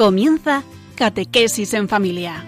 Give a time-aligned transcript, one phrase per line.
[0.00, 0.62] Comienza
[0.94, 2.42] Catequesis en Familia.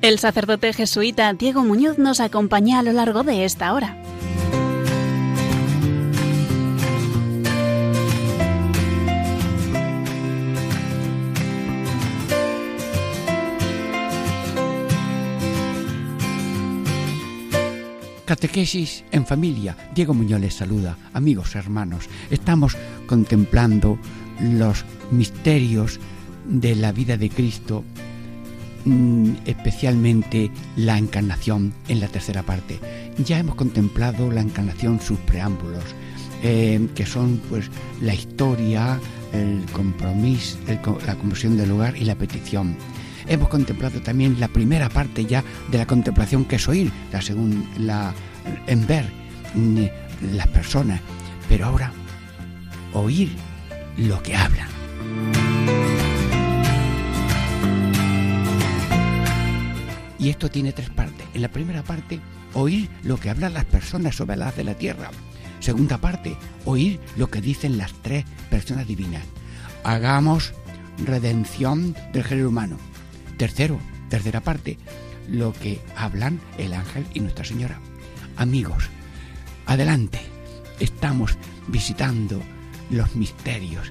[0.00, 4.01] El sacerdote jesuita Diego Muñoz nos acompaña a lo largo de esta hora.
[18.42, 19.76] Catequesis en familia.
[19.94, 20.96] Diego Muñoz les saluda.
[21.12, 24.00] Amigos, hermanos, estamos contemplando
[24.40, 26.00] los misterios
[26.46, 27.84] de la vida de Cristo,
[28.84, 32.80] mm, especialmente la encarnación en la tercera parte.
[33.24, 35.84] Ya hemos contemplado la encarnación, sus preámbulos,
[36.42, 37.70] eh, que son pues
[38.00, 38.98] la historia,
[39.32, 40.58] el compromiso,
[41.06, 42.76] la conversión del lugar y la petición
[43.28, 47.64] hemos contemplado también la primera parte ya de la contemplación que es oír, la segunda,
[47.78, 48.12] la,
[48.66, 49.04] en ver
[49.54, 49.84] mm,
[50.34, 51.00] las personas,
[51.48, 51.92] pero ahora
[52.92, 53.30] oír
[53.96, 54.68] lo que hablan.
[60.18, 61.26] Y esto tiene tres partes.
[61.34, 62.20] En la primera parte,
[62.54, 65.10] oír lo que hablan las personas sobre la de la tierra.
[65.58, 69.24] Segunda parte, oír lo que dicen las tres personas divinas.
[69.82, 70.54] Hagamos
[71.04, 72.76] redención del género humano.
[73.36, 74.78] Tercero, tercera parte,
[75.28, 77.80] lo que hablan el ángel y Nuestra Señora.
[78.36, 78.88] Amigos,
[79.66, 80.20] adelante,
[80.80, 81.36] estamos
[81.68, 82.40] visitando
[82.90, 83.90] los misterios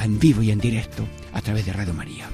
[0.00, 2.28] en vivo y en directo a través de Radio María.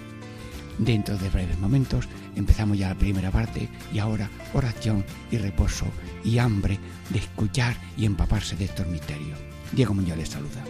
[0.79, 5.87] Dentro de breves momentos empezamos ya la primera parte y ahora oración y reposo
[6.23, 6.79] y hambre
[7.11, 9.39] de escuchar y empaparse de estos misterios.
[9.73, 10.63] Diego Muñoz les saluda.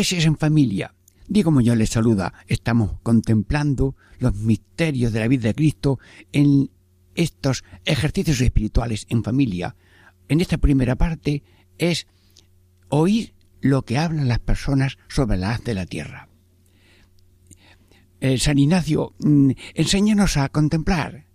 [0.00, 0.94] En familia.
[1.28, 2.32] Diego Muñoz les saluda.
[2.46, 5.98] Estamos contemplando los misterios de la vida de Cristo
[6.32, 6.70] en
[7.14, 9.76] estos ejercicios espirituales en familia.
[10.30, 11.42] En esta primera parte
[11.76, 12.06] es
[12.88, 16.30] oír lo que hablan las personas sobre la haz de la tierra.
[18.20, 21.26] Eh, San Ignacio, mm, enséñanos a contemplar.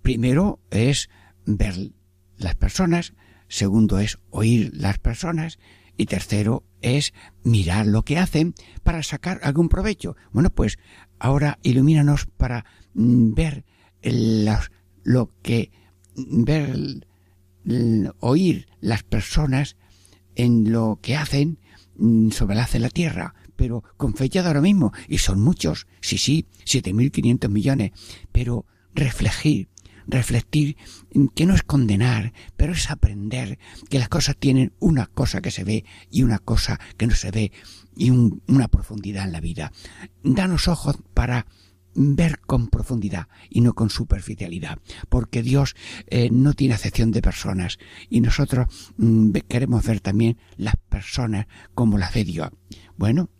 [0.00, 1.10] Primero es
[1.44, 1.92] ver
[2.38, 3.12] las personas,
[3.48, 5.58] segundo es oír las personas
[5.98, 10.16] y tercero es mirar lo que hacen para sacar algún provecho.
[10.32, 10.78] Bueno, pues
[11.18, 12.64] ahora ilumínanos para
[12.94, 13.64] mm, ver
[15.04, 15.70] lo que
[16.14, 17.06] ver
[18.20, 19.76] oír las personas
[20.34, 21.58] en lo que hacen
[21.96, 26.18] mm, sobre la la tierra, pero con fecha de ahora mismo, y son muchos, sí,
[26.18, 27.92] sí, 7.500 millones,
[28.32, 29.68] pero reflejar
[30.06, 30.76] refletir
[31.34, 33.58] que no es condenar, pero es aprender
[33.88, 37.30] que las cosas tienen una cosa que se ve y una cosa que no se
[37.30, 37.52] ve
[37.96, 39.72] y una profundidad en la vida.
[40.22, 41.46] Danos ojos para
[41.96, 45.74] ver con profundidad y no con superficialidad, porque Dios
[46.08, 47.78] eh, no tiene acepción de personas
[48.10, 48.66] y nosotros
[48.98, 52.50] mm, queremos ver también las personas como las ve Dios.
[52.96, 53.30] Bueno,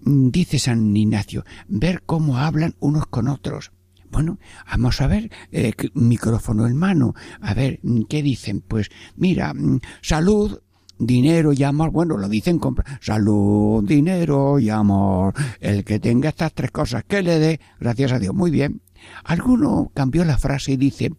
[0.00, 3.70] mm, dice San Ignacio, ver cómo hablan unos con otros.
[4.12, 4.38] Bueno,
[4.70, 7.80] vamos a ver, eh, micrófono en mano, a ver,
[8.10, 8.60] ¿qué dicen?
[8.60, 10.60] Pues mira, mm, salud,
[10.98, 16.52] dinero y amor, bueno, lo dicen compra, salud, dinero y amor, el que tenga estas
[16.52, 18.82] tres cosas, que le dé, gracias a Dios, muy bien.
[19.24, 21.14] Alguno cambió la frase y dice,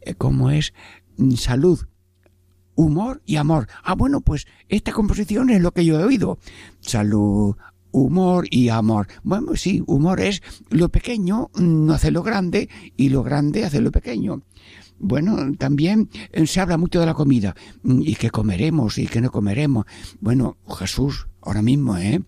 [0.00, 0.72] eh, ¿cómo es?
[1.18, 1.86] Mm, salud,
[2.74, 3.68] humor y amor.
[3.82, 6.38] Ah, bueno, pues esta composición es lo que yo he oído.
[6.80, 7.54] Salud,
[7.94, 9.06] humor y amor.
[9.22, 13.92] Bueno, sí, humor es lo pequeño no hace lo grande y lo grande hace lo
[13.92, 14.42] pequeño.
[14.98, 19.20] bueno, también eh, se habla mucho de la comida mm, y que comeremos y que
[19.20, 19.86] no comeremos.
[20.20, 22.20] Bueno, Jesús, ahora mismo, ¿eh?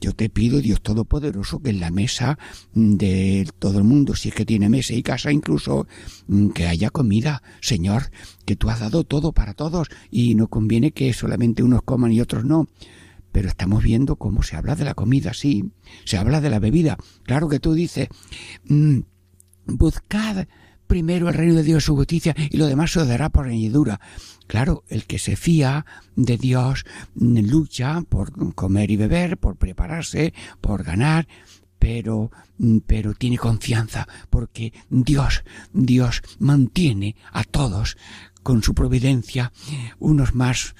[0.00, 2.38] Yo te pido, Dios Todopoderoso, que en la mesa
[2.74, 5.86] mm, de todo el mundo, si es que tiene mesa y casa incluso,
[6.26, 7.42] mm, que haya comida.
[7.62, 8.10] Señor,
[8.44, 12.20] que tú has dado todo para todos y no conviene que solamente unos coman y
[12.20, 12.68] otros no
[13.34, 15.72] pero estamos viendo cómo se habla de la comida, sí,
[16.04, 16.96] se habla de la bebida.
[17.24, 18.06] Claro que tú dices,
[19.66, 20.46] buscad
[20.86, 23.98] primero el reino de Dios su justicia y lo demás se os dará por añadidura.
[24.46, 25.84] Claro, el que se fía
[26.14, 26.84] de Dios
[27.16, 31.26] mm, lucha por comer y beber, por prepararse, por ganar,
[31.80, 35.42] pero, mm, pero tiene confianza porque Dios,
[35.72, 37.96] Dios mantiene a todos
[38.44, 39.52] con su providencia,
[39.98, 40.76] unos más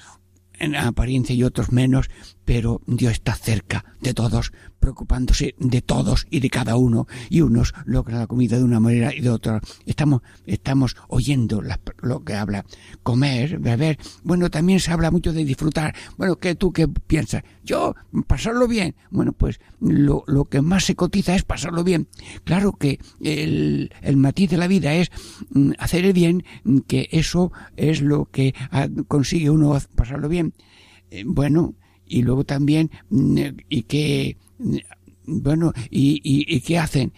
[0.59, 2.09] en apariencia y otros menos,
[2.45, 4.51] pero Dios está cerca de todos
[4.85, 9.15] preocupándose de todos y de cada uno, y unos logran la comida de una manera
[9.15, 9.59] y de otra.
[9.87, 11.63] Estamos, estamos oyendo
[12.03, 12.65] lo que habla.
[13.01, 13.97] Comer, beber.
[14.23, 15.95] Bueno, también se habla mucho de disfrutar.
[16.17, 17.41] Bueno, ¿qué tú qué piensas?
[17.63, 17.95] Yo,
[18.27, 18.93] pasarlo bien.
[19.09, 22.07] Bueno, pues lo, lo que más se cotiza es pasarlo bien.
[22.43, 25.09] Claro que el, el matiz de la vida es
[25.49, 26.43] mm, hacer el bien,
[26.85, 30.53] que eso es lo que ah, consigue uno pasarlo bien.
[31.09, 31.73] Eh, bueno,
[32.05, 34.37] y luego también, mm, y que
[35.27, 37.13] bueno, ¿y, y, qué hacen?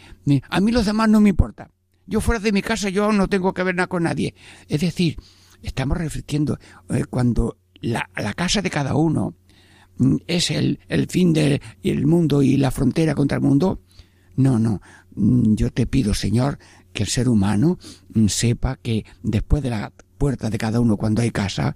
[0.49, 1.69] A mí los demás no me importa.
[2.05, 4.33] Yo fuera de mi casa yo no tengo que ver nada con nadie.
[4.69, 5.17] Es decir,
[5.61, 6.57] estamos reflexionando
[6.89, 9.35] eh, cuando la, la, casa de cada uno
[9.97, 11.59] mm, es el, el fin del
[12.05, 13.81] mundo y la frontera contra el mundo.
[14.37, 14.81] No, no.
[15.15, 16.59] Mm, yo te pido, Señor,
[16.97, 17.77] que el ser humano
[18.15, 21.75] mm, sepa que después de la puerta de cada uno cuando hay casa,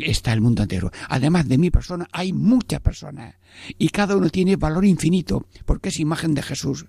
[0.00, 0.92] está el mundo entero.
[1.08, 3.34] Además de mi persona, hay muchas personas.
[3.78, 6.86] Y cada uno tiene valor infinito, porque es imagen de Jesús.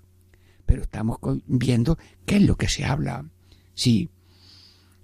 [0.68, 1.18] Pero estamos
[1.48, 1.98] viendo
[2.28, 3.26] qué es lo que se habla.
[3.74, 4.12] Sí.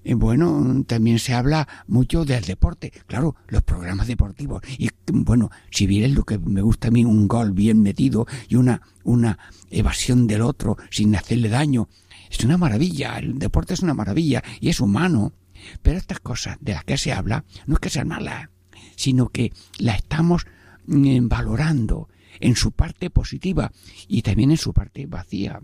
[0.04, 2.92] Eh, bueno, también se habla mucho del deporte.
[3.08, 4.62] Claro, los programas deportivos.
[4.78, 8.56] Y bueno, si vieres lo que me gusta a mí, un gol bien metido y
[8.56, 9.40] una, una
[9.72, 11.90] evasión del otro sin hacerle daño.
[12.30, 13.18] Es una maravilla.
[13.18, 15.34] El deporte es una maravilla y es humano.
[15.82, 18.50] Pero estas cosas de las que se habla no es que sean malas,
[18.96, 20.46] sino que las estamos
[20.86, 22.10] mm, valorando
[22.40, 23.72] en su parte positiva
[24.08, 25.60] y también en su parte vacía.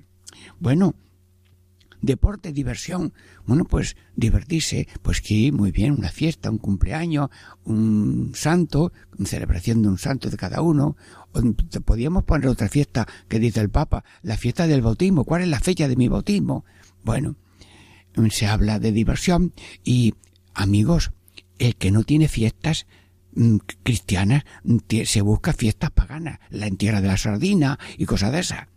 [0.59, 0.95] Bueno,
[2.03, 3.13] deporte, diversión.
[3.47, 7.29] Bueno, pues divertirse, pues que muy bien, una fiesta, un cumpleaños,
[7.63, 8.93] un santo,
[9.25, 10.95] celebración de un santo de cada uno.
[11.85, 15.23] Podríamos poner otra fiesta que dice el Papa, la fiesta del bautismo.
[15.23, 16.65] ¿Cuál es la fecha de mi bautismo?
[17.03, 17.35] Bueno,
[18.29, 19.53] se habla de diversión
[19.83, 20.13] y
[20.53, 21.11] amigos,
[21.57, 22.85] el que no tiene fiestas
[23.33, 24.43] mm, cristianas
[25.05, 28.67] se busca fiestas paganas, la entierra de la sardina y cosas de esas.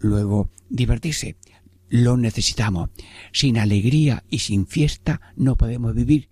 [0.00, 1.36] Luego, divertirse.
[1.88, 2.90] Lo necesitamos.
[3.32, 6.28] Sin alegría y sin fiesta no podemos vivir.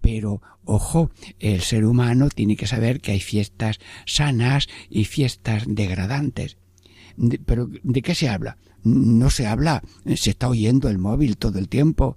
[0.00, 6.56] Pero, ojo, el ser humano tiene que saber que hay fiestas sanas y fiestas degradantes.
[7.44, 8.56] Pero, ¿de qué se habla?
[8.82, 9.82] no se habla,
[10.16, 12.16] se está oyendo el móvil todo el tiempo.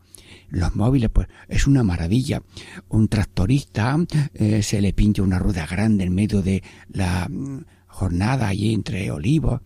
[0.49, 2.43] Los móviles, pues, es una maravilla.
[2.89, 3.97] Un tractorista
[4.33, 9.11] eh, se le pincha una rueda grande en medio de la mm, jornada allí entre
[9.11, 9.61] olivos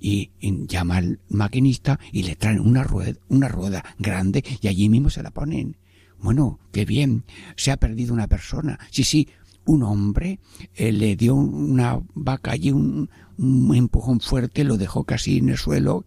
[0.00, 5.10] y, llama al maquinista y le traen una rueda, una rueda grande y allí mismo
[5.10, 5.76] se la ponen.
[6.20, 7.24] Bueno, qué bien,
[7.56, 8.78] se ha perdido una persona.
[8.90, 9.28] Sí, sí,
[9.64, 10.40] un hombre
[10.74, 15.56] eh, le dio una vaca allí un, un empujón fuerte, lo dejó casi en el
[15.56, 16.04] suelo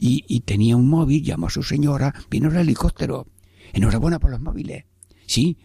[0.00, 3.26] y, tenía un móvil, llamó a su señora, vino el helicóptero.
[3.74, 4.84] Enhorabuena por los móviles.
[5.26, 5.58] Sí,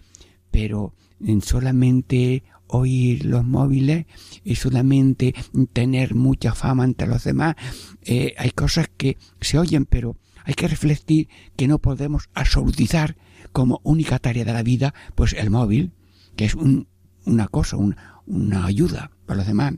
[0.51, 0.93] pero
[1.41, 2.43] solamente
[2.75, 4.05] oír los móviles
[4.43, 5.33] y solamente
[5.73, 7.55] tener mucha fama entre los demás,
[8.03, 13.17] eh, hay cosas que se oyen, pero hay que reflexionar que no podemos absolutizar
[13.51, 15.91] como única tarea de la vida, pues el móvil,
[16.35, 16.87] que es un,
[17.25, 19.73] una cosa, una ayuda para los demás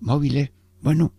[0.00, 0.50] móviles.
[0.80, 1.12] Bueno,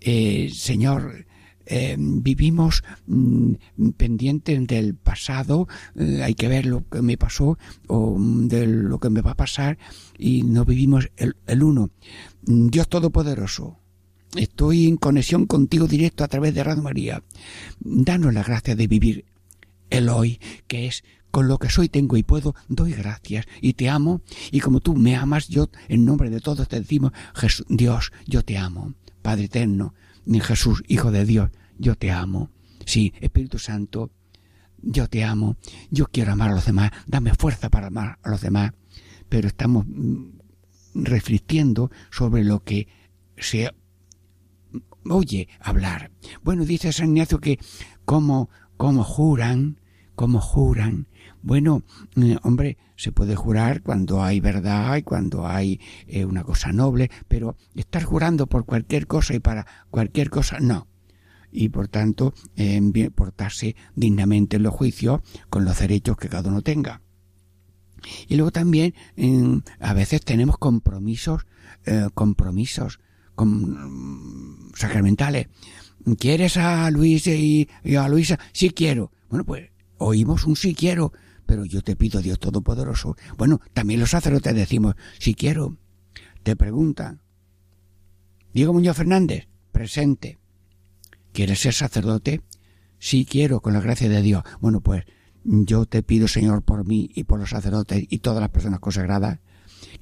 [0.00, 1.26] eh, Señor,
[1.70, 3.52] eh, vivimos mm,
[3.96, 8.98] pendientes del pasado, eh, hay que ver lo que me pasó o mm, de lo
[8.98, 9.76] que me va a pasar
[10.16, 11.90] y no vivimos el, el uno.
[12.46, 13.76] Mm, Dios Todopoderoso,
[14.34, 17.22] estoy en conexión contigo directo a través de Radio María.
[17.80, 19.26] Danos la gracia de vivir
[19.90, 23.90] el hoy, que es con lo que soy, tengo y puedo, doy gracias y te
[23.90, 24.22] amo.
[24.50, 28.42] Y como tú me amas, yo en nombre de todos te decimos, Jesús, Dios, yo
[28.42, 28.94] te amo.
[29.20, 29.94] Padre eterno,
[30.40, 32.50] Jesús, Hijo de Dios, yo te amo.
[32.84, 34.10] Sí, Espíritu Santo,
[34.82, 35.56] yo te amo.
[35.90, 36.90] Yo quiero amar a los demás.
[37.06, 38.72] Dame fuerza para amar a los demás.
[39.28, 40.38] Pero estamos mm,
[40.94, 42.88] reflexionando sobre lo que
[43.36, 43.70] se
[45.04, 46.10] oye hablar.
[46.42, 47.58] Bueno, dice San Ignacio que
[48.04, 49.80] como, como juran,
[50.14, 51.08] cómo juran.
[51.42, 51.82] Bueno,
[52.16, 57.10] eh, hombre, se puede jurar cuando hay verdad y cuando hay eh, una cosa noble,
[57.28, 60.88] pero estar jurando por cualquier cosa y para cualquier cosa, no.
[61.50, 66.62] Y por tanto, eh, portarse dignamente en los juicios con los derechos que cada uno
[66.62, 67.00] tenga.
[68.28, 68.94] Y luego también
[69.80, 71.46] a veces tenemos compromisos,
[72.14, 73.00] compromisos
[73.34, 75.48] con, sacramentales.
[76.18, 77.68] ¿Quieres a Luis y,
[77.98, 78.38] a Luisa?
[78.52, 79.10] Sí quiero.
[79.28, 81.12] Bueno, pues oímos un sí quiero,
[81.48, 83.16] pero yo te pido, Dios Todopoderoso.
[83.38, 85.78] Bueno, también los sacerdotes decimos, sí quiero.
[86.42, 87.22] Te preguntan.
[88.52, 90.38] Diego Muñoz Fernández, presente.
[91.32, 92.42] ¿Quieres ser sacerdote?
[92.98, 94.42] Sí quiero, con la gracia de Dios.
[94.60, 95.04] Bueno, pues
[95.42, 99.38] yo te pido, Señor, por mí y por los sacerdotes y todas las personas consagradas,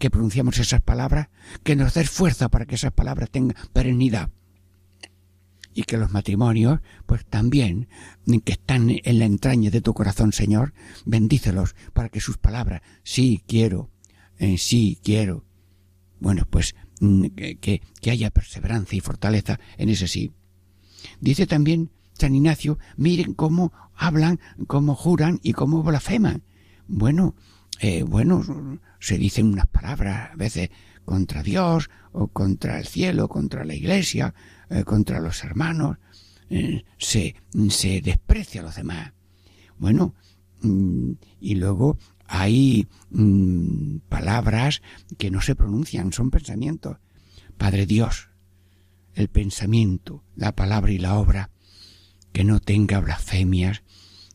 [0.00, 1.28] que pronunciamos esas palabras,
[1.62, 4.30] que nos des fuerza para que esas palabras tengan perennidad.
[5.78, 7.86] Y que los matrimonios, pues también,
[8.44, 10.72] que están en la entraña de tu corazón, Señor,
[11.04, 13.90] bendícelos para que sus palabras, sí quiero,
[14.38, 15.44] eh, sí quiero,
[16.18, 17.26] bueno, pues mm,
[17.60, 20.32] que, que haya perseverancia y fortaleza en ese sí.
[21.20, 26.42] Dice también San Ignacio, miren cómo hablan, cómo juran y cómo blasfeman.
[26.88, 27.34] Bueno,
[27.80, 30.70] eh, bueno, se dicen unas palabras a veces
[31.04, 34.34] contra Dios o contra el cielo, contra la iglesia,
[34.70, 35.98] eh, contra los hermanos,
[36.50, 37.34] eh, se,
[37.70, 39.12] se desprecia a los demás.
[39.78, 40.14] Bueno,
[40.62, 44.82] mm, y luego hay mm, palabras
[45.18, 46.98] que no se pronuncian, son pensamientos.
[47.56, 48.30] Padre Dios,
[49.14, 51.50] el pensamiento, la palabra y la obra,
[52.32, 53.82] que no tenga blasfemias,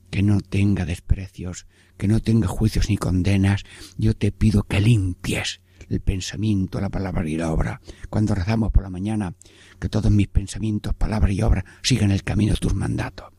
[0.10, 3.64] que no tenga desprecios, que no tenga juicios ni condenas,
[3.98, 5.62] yo te pido que limpies
[5.92, 7.82] el pensamiento, la palabra y la obra.
[8.10, 9.36] Cuando rezamos por la mañana,
[9.80, 13.32] que todos mis pensamientos, palabra y obra sigan el camino de tus mandatos.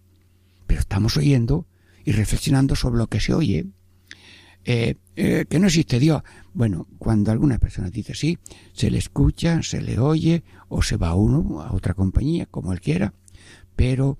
[0.66, 1.66] Pero estamos oyendo
[2.04, 3.66] y reflexionando sobre lo que se oye.
[4.64, 6.22] Eh, eh, que no existe Dios.
[6.54, 8.38] Bueno, cuando alguna persona dice sí,
[8.72, 12.80] se le escucha, se le oye, o se va uno a otra compañía, como él
[12.80, 13.12] quiera,
[13.74, 14.18] pero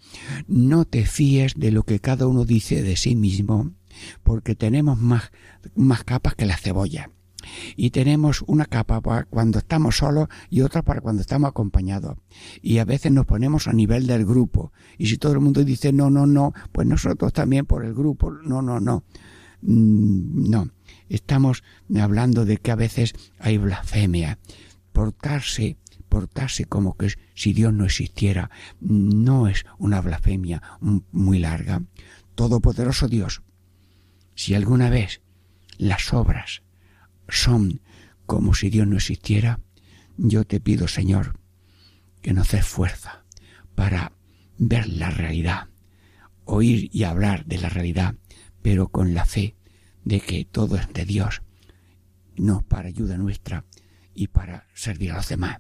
[0.48, 3.72] no te fíes de lo que cada uno dice de sí mismo,
[4.24, 5.30] porque tenemos más,
[5.76, 7.10] más capas que la cebolla.
[7.76, 12.16] Y tenemos una capa para cuando estamos solos y otra para cuando estamos acompañados.
[12.60, 14.72] Y a veces nos ponemos a nivel del grupo.
[14.98, 18.30] Y si todo el mundo dice no, no, no, pues nosotros también por el grupo,
[18.30, 19.04] no, no, no.
[19.62, 20.68] Mm, no.
[21.08, 21.62] Estamos
[21.96, 24.38] hablando de que a veces hay blasfemia.
[24.92, 31.82] Portarse, portarse como que si Dios no existiera, no es una blasfemia muy larga.
[32.34, 33.42] Todopoderoso Dios,
[34.34, 35.20] si alguna vez
[35.78, 36.61] las obras
[37.32, 37.80] son
[38.26, 39.60] como si Dios no existiera,
[40.16, 41.38] yo te pido, Señor,
[42.20, 43.24] que nos des fuerza
[43.74, 44.12] para
[44.58, 45.68] ver la realidad,
[46.44, 48.14] oír y hablar de la realidad,
[48.60, 49.56] pero con la fe
[50.04, 51.42] de que todo es de Dios,
[52.36, 53.64] no para ayuda nuestra
[54.14, 55.58] y para servir a los demás.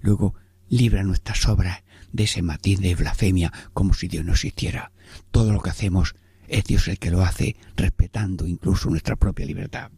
[0.00, 0.34] Luego,
[0.68, 4.92] libra nuestras obras de ese matiz de blasfemia como si Dios no existiera.
[5.30, 6.14] Todo lo que hacemos
[6.46, 9.90] es Dios el que lo hace respetando incluso nuestra propia libertad.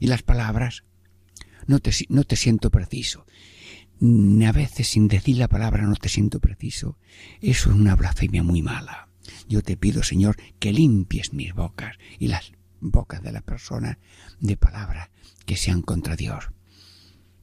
[0.00, 0.82] Y las palabras,
[1.66, 3.26] no te, no te siento preciso.
[4.02, 6.98] A veces sin decir la palabra no te siento preciso.
[7.40, 9.08] Eso es una blasfemia muy mala.
[9.48, 13.98] Yo te pido, Señor, que limpies mis bocas y las bocas de la persona
[14.40, 15.10] de palabras
[15.44, 16.48] que sean contra Dios.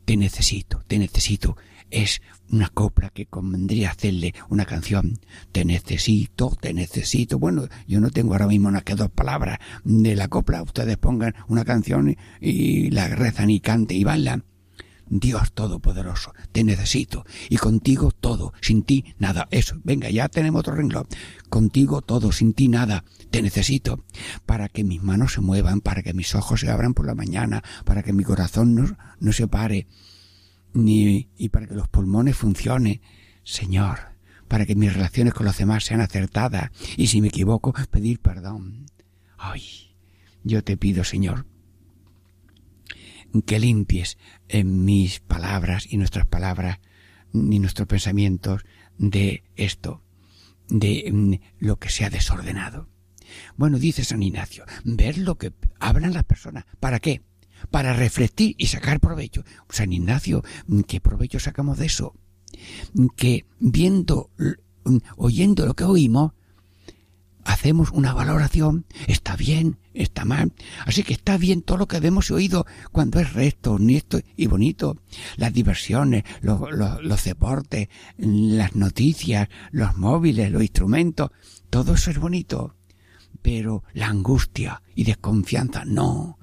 [0.05, 1.57] Te necesito, te necesito
[1.91, 5.19] es una copla que convendría hacerle una canción.
[5.51, 7.39] Te necesito, te necesito.
[7.39, 10.63] Bueno, yo no tengo ahora mismo más que dos palabras de la copla.
[10.63, 14.43] Ustedes pongan una canción y la rezan y canten y bailan.
[15.09, 17.25] Dios Todopoderoso, te necesito.
[17.49, 19.47] Y contigo todo, sin ti nada.
[19.51, 21.07] Eso, venga, ya tenemos otro renglón.
[21.49, 23.05] Contigo todo, sin ti nada.
[23.31, 24.03] Te necesito.
[24.45, 27.63] Para que mis manos se muevan, para que mis ojos se abran por la mañana,
[27.85, 29.87] para que mi corazón no, no se pare
[30.77, 33.01] ni y para que los pulmones funcionen.
[33.43, 33.99] Señor,
[34.47, 38.85] para que mis relaciones con los demás sean acertadas y si me equivoco, pedir perdón.
[39.37, 39.61] Ay,
[40.43, 41.45] yo te pido, Señor,
[43.45, 44.17] que limpies
[44.47, 46.79] en mis palabras y nuestras palabras
[47.33, 48.63] y nuestros pensamientos
[48.97, 50.03] de esto,
[50.69, 52.89] de mm, lo que sea desordenado.
[53.57, 56.65] Bueno, dice San Ignacio, ver lo que hablan las personas.
[56.79, 57.21] ¿Para qué?
[57.71, 59.43] Para refletir y sacar provecho.
[59.69, 60.43] San Ignacio,
[60.87, 62.13] ¿qué provecho sacamos de eso?
[63.15, 64.29] Que viendo,
[65.17, 66.31] oyendo lo que oímos,
[67.43, 70.51] hacemos una valoración, está bien, está mal.
[70.85, 74.97] Así que está bien todo lo que hemos oído cuando es recto, honesto y bonito.
[75.37, 81.31] Las diversiones, los, los deportes, las noticias, los móviles, los instrumentos,
[81.69, 82.75] todo eso es bonito.
[83.41, 86.36] pero la angustia y desconfianza no.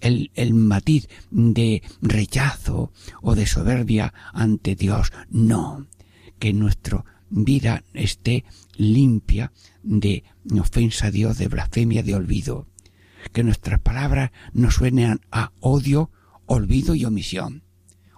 [0.00, 2.92] El, el matiz de rechazo
[3.22, 5.86] o de soberbia ante Dios no.
[6.38, 8.44] Que nuestra vida esté
[8.76, 10.24] limpia de
[10.60, 12.68] ofensa a Dios, de blasfemia, de olvido.
[13.32, 16.10] Que nuestras palabras no suenen a odio,
[16.46, 17.64] olvido y omisión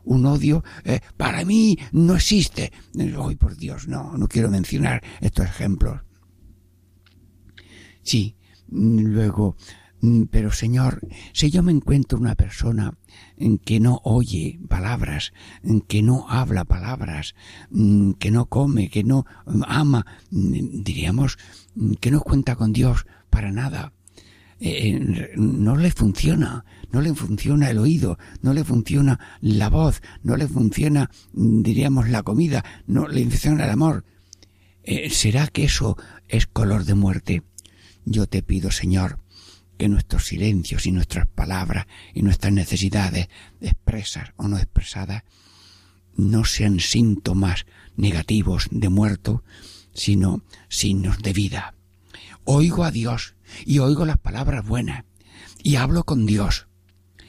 [0.05, 2.73] un odio, eh, para mí no existe.
[3.17, 6.01] Hoy, por Dios, no, no quiero mencionar estos ejemplos.
[8.03, 8.37] Sí,
[8.71, 9.57] luego,
[10.31, 11.01] pero Señor,
[11.33, 12.95] si yo me encuentro una persona
[13.37, 17.35] en que no oye palabras, en que no habla palabras,
[17.71, 19.27] mm, que no come, que no
[19.67, 21.39] ama, mm, diríamos,
[22.01, 23.93] que no cuenta con Dios para nada,
[24.59, 30.37] eh, no le funciona, no le funciona el oído, no le funciona la voz, no
[30.37, 34.05] le funciona, diríamos, la comida, no le funciona el amor.
[34.83, 35.97] Eh, ¿Será que eso
[36.29, 37.43] es color de muerte?
[38.05, 39.19] Yo te pido, Señor,
[39.81, 43.29] que nuestros silencios y nuestras palabras y nuestras necesidades
[43.63, 45.23] expresas o no expresadas
[46.15, 47.65] no sean síntomas
[47.97, 49.43] negativos de muerto,
[49.95, 51.75] sino signos de vida.
[52.45, 55.07] Oigo a Dios y oigo las palabras buenas
[55.63, 56.69] y hablo con Dios.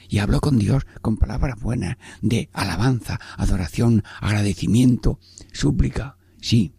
[0.10, 5.22] Y hablo con Dios con palabras buenas de alabanza, adoración, agradecimiento,
[5.53, 6.74] súplica, sí.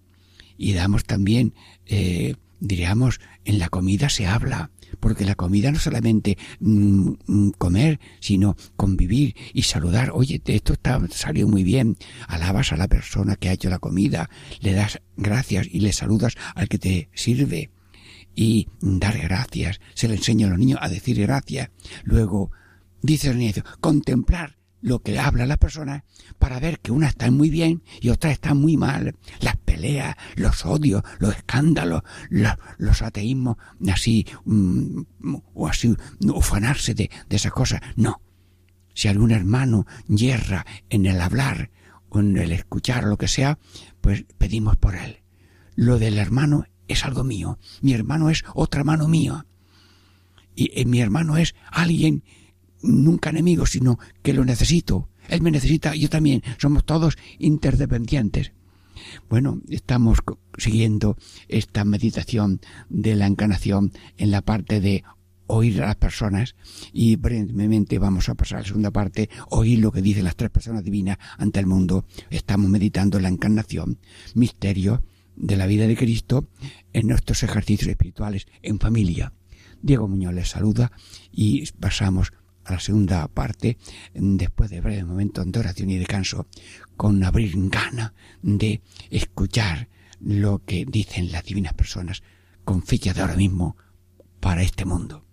[0.58, 1.54] Y damos también,
[1.86, 8.00] eh, diríamos, en la comida se habla, porque la comida no solamente mm, mm, comer,
[8.20, 10.10] sino convivir y saludar.
[10.14, 11.96] Oye, esto está, salió muy bien.
[12.28, 14.30] Alabas a la persona que ha hecho la comida,
[14.60, 17.70] le das gracias y le saludas al que te sirve
[18.34, 19.80] y dar gracias.
[19.94, 21.70] Se le enseña a los niños a decir gracias.
[22.04, 22.50] Luego,
[23.02, 26.04] dice el niño, contemplar lo que habla la persona
[26.38, 29.14] para ver que una está muy bien y otra está muy mal.
[30.36, 33.56] Los odios, los escándalos, los, ateísmos,
[33.88, 35.02] así, mm,
[35.54, 37.80] o así, ufanarse de, esas cosas.
[37.96, 38.20] No.
[38.94, 41.70] Si algún hermano yerra en el hablar
[42.08, 43.58] o en el escuchar lo que sea,
[44.00, 45.22] pues pedimos por él.
[45.74, 47.58] Lo del hermano es algo mío.
[47.80, 49.46] Mi hermano es otra mano mía.
[50.54, 52.22] Y eh, mi hermano es alguien,
[52.82, 55.08] nunca enemigo, sino que lo necesito.
[55.28, 56.42] Él me necesita, yo también.
[56.58, 58.52] Somos todos interdependientes.
[59.28, 60.18] Bueno, estamos
[60.58, 61.16] siguiendo
[61.48, 65.04] esta meditación de la encarnación en la parte de
[65.46, 66.54] oír a las personas
[66.92, 70.50] y brevemente vamos a pasar a la segunda parte, oír lo que dicen las tres
[70.50, 72.06] personas divinas ante el mundo.
[72.30, 73.98] Estamos meditando la encarnación,
[74.34, 75.02] misterio,
[75.36, 76.48] de la vida de Cristo
[76.92, 79.32] en nuestros ejercicios espirituales en familia.
[79.80, 80.92] Diego Muñoz les saluda
[81.32, 82.32] y pasamos
[82.64, 83.78] a la segunda parte,
[84.14, 86.46] después de breve momento de oración y descanso,
[86.96, 89.88] con abrir gana de escuchar
[90.20, 92.22] lo que dicen las divinas personas
[92.64, 93.76] con fecha de ahora mismo
[94.40, 95.24] para este mundo.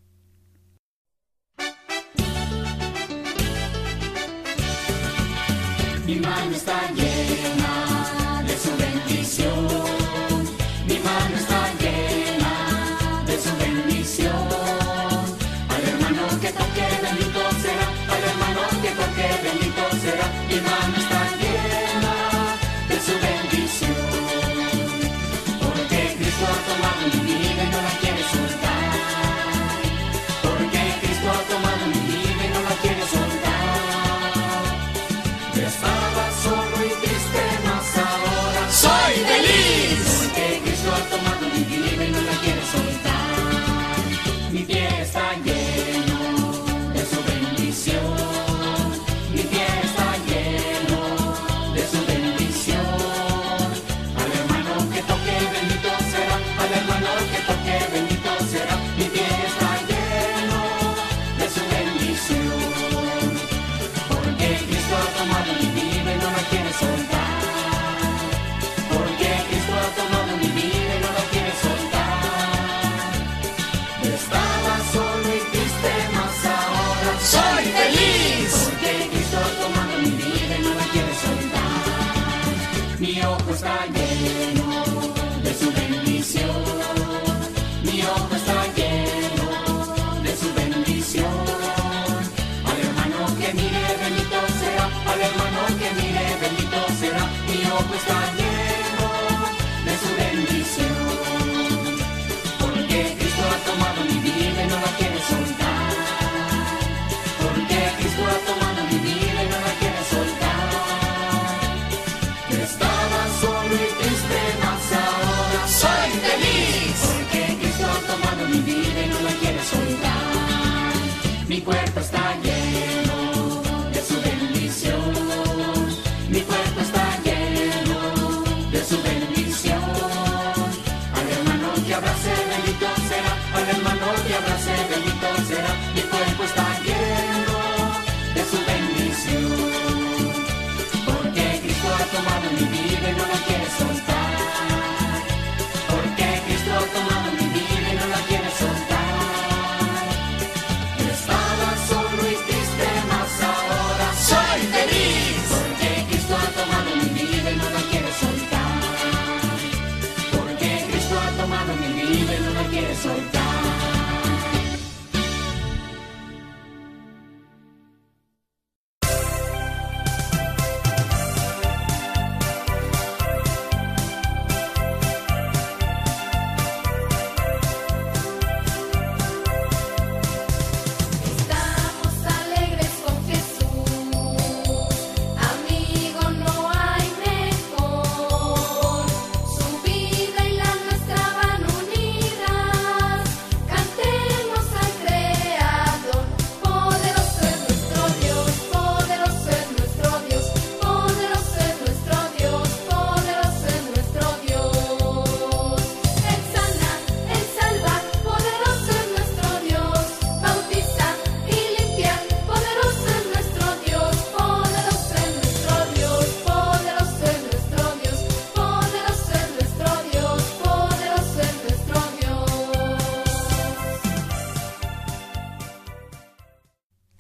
[6.05, 9.98] Mi mano está llena de su bendición.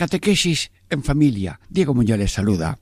[0.09, 1.59] Catequesis en familia.
[1.69, 2.79] Diego Muñoz les saluda.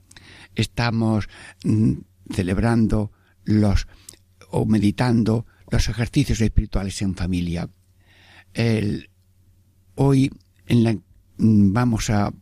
[0.54, 1.28] Estamos
[1.62, 1.92] mm,
[2.32, 3.12] celebrando
[3.44, 3.86] los
[4.50, 7.68] o meditando los ejercicios espirituales en familia.
[8.54, 9.10] El-
[9.94, 10.32] hoy
[10.66, 10.94] en la-
[11.36, 12.32] mm, vamos a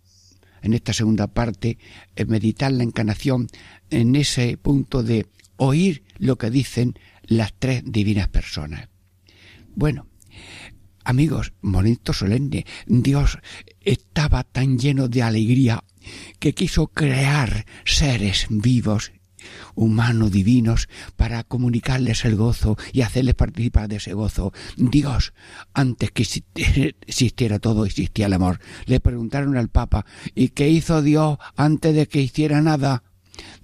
[0.63, 1.79] en esta segunda parte
[2.15, 3.49] eh, meditar la encarnación
[3.91, 6.95] en ese punto de oír lo que dicen
[7.25, 8.89] las tres divinas personas.
[9.75, 10.07] Bueno,
[11.09, 12.67] Amigos, momento solemne.
[12.87, 13.39] Dios
[13.81, 15.85] estaba tan lleno de alegría
[16.41, 19.13] que quiso crear seres vivos,
[19.77, 24.53] humanos, divinos, para comunicarles el gozo y hacerles participar de ese gozo.
[24.77, 25.33] Dios,
[25.75, 28.59] antes que existi- existiera todo, existía el amor.
[28.87, 33.05] Le preguntaron al Papa, ¿y qué hizo Dios antes de que hiciera nada?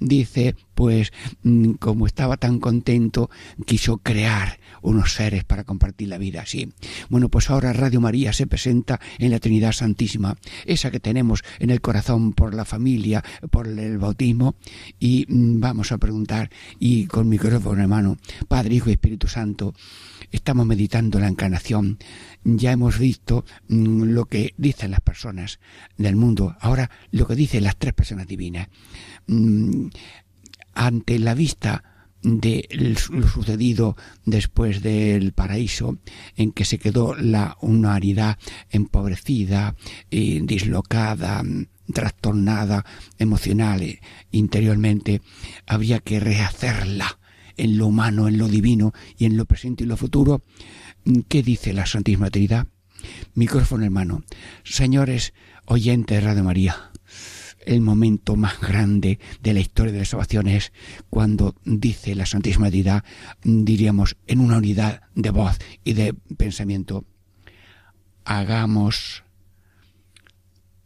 [0.06, 1.12] Dice, pues
[1.42, 3.30] mm, como estaba tan contento,
[3.66, 6.72] quiso crear unos seres para compartir la vida así.
[7.08, 11.70] Bueno, pues ahora Radio María se presenta en la Trinidad Santísima, esa que tenemos en
[11.70, 14.56] el corazón por la familia, por el bautismo,
[14.98, 18.16] y mm, vamos a preguntar, y con micrófono en mano,
[18.48, 19.74] Padre, Hijo y Espíritu Santo,
[20.32, 21.98] estamos meditando la encarnación,
[22.42, 25.60] ya hemos visto mm, lo que dicen las personas
[25.96, 28.68] del mundo, ahora lo que dicen las tres personas divinas.
[29.26, 29.88] Mm,
[30.74, 31.84] ante la vista
[32.22, 35.98] de lo sucedido después del paraíso,
[36.36, 38.38] en que se quedó la humanidad
[38.70, 39.74] empobrecida,
[40.08, 42.84] y dislocada, mm, trastornada
[43.18, 45.20] emocional, e interiormente,
[45.66, 47.18] habría que rehacerla
[47.56, 50.42] en lo humano, en lo divino y en lo presente y lo futuro.
[51.28, 52.66] ¿Qué dice la Santísima Trinidad?
[53.34, 54.24] Micrófono hermano.
[54.64, 55.34] Señores
[55.66, 56.92] oyentes de Radio María,
[57.66, 60.72] el momento más grande de la historia de la salvación es
[61.10, 63.04] cuando dice la Santísima Trinidad,
[63.42, 67.04] diríamos, en una unidad de voz y de pensamiento,
[68.24, 69.24] hagamos,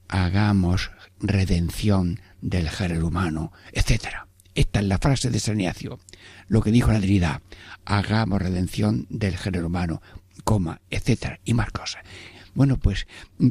[0.09, 4.26] hagamos redención del género humano, etcétera.
[4.57, 6.01] Esta es la frase de San Ignacio,
[6.49, 7.43] lo que dijo la Trinidad,
[7.85, 10.01] hagamos redención del género humano,
[10.45, 12.03] coma, etcétera, y más cosas.
[12.55, 13.07] Bueno, pues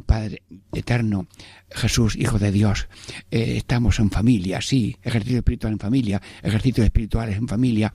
[0.08, 0.42] Padre
[0.74, 1.28] Eterno,
[1.70, 2.88] Jesús, Hijo de Dios,
[3.30, 7.94] eh, estamos en familia, sí, ejercicio espiritual en familia, ejercicios espirituales en familia,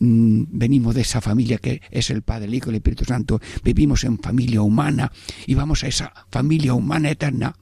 [0.00, 3.40] mm, venimos de esa familia que es el Padre, el Hijo y el Espíritu Santo,
[3.62, 5.12] vivimos en familia humana
[5.46, 7.54] y vamos a esa familia humana eterna.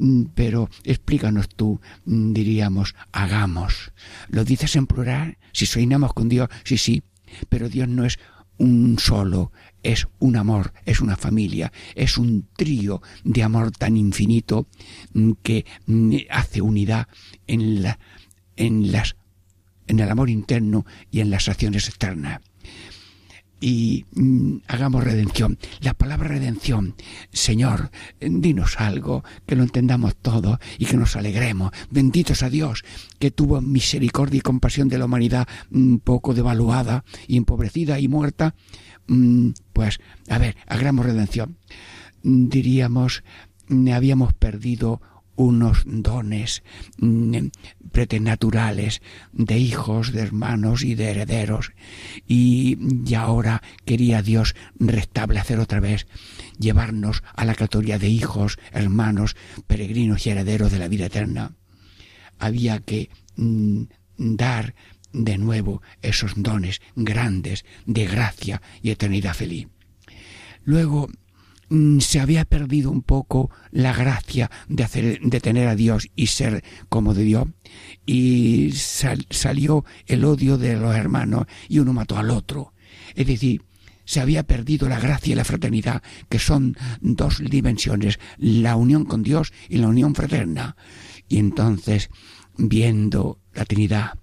[0.00, 3.92] Mm, Pero explícanos tú, mm, diríamos, hagamos.
[4.28, 5.36] ¿Lo dices en plural?
[5.52, 7.02] Si soñamos con Dios, sí, sí,
[7.50, 8.18] pero Dios no es
[8.56, 14.66] un solo, es un amor, es una familia, es un trío de amor tan infinito
[15.12, 15.66] mm, que
[16.30, 17.06] hace unidad
[17.46, 17.98] en la,
[18.56, 19.16] en las,
[19.86, 22.40] en el amor interno y en las acciones externas.
[23.60, 25.58] Y mm, hagamos redención.
[25.80, 26.94] La palabra redención,
[27.32, 31.72] Señor, dinos algo, que lo entendamos todo y que nos alegremos.
[31.90, 32.84] Benditos a Dios,
[33.18, 37.04] que tuvo misericordia y compasión de la humanidad un poco devaluada
[37.36, 38.54] empobrecida y muerta.
[39.06, 41.56] Mm, Pues, a ver, hagamos redención.
[42.22, 43.22] Mm, Diríamos,
[43.68, 45.00] mm, habíamos perdido
[45.36, 46.62] unos dones
[46.98, 47.36] mm,
[47.92, 51.72] preternaturales de hijos, de hermanos y de herederos.
[52.26, 56.06] Y, y ahora quería Dios restablecer otra vez,
[56.58, 61.52] llevarnos a la categoría de hijos, hermanos, peregrinos y herederos de la vida eterna.
[62.38, 63.82] Había que mm,
[64.16, 64.74] dar
[65.12, 69.68] de nuevo esos dones grandes de gracia y eternidad feliz.
[70.64, 71.08] Luego
[72.00, 76.64] se había perdido un poco la gracia de hacer de tener a Dios y ser
[76.88, 77.48] como de Dios
[78.06, 82.72] y sal- salió el odio de los hermanos y uno mató al otro
[83.14, 83.62] es decir
[84.04, 89.22] se había perdido la gracia y la fraternidad, que son dos dimensiones, la unión con
[89.22, 90.74] Dios y la unión fraterna.
[91.28, 92.10] Y entonces,
[92.58, 94.14] viendo la Trinidad,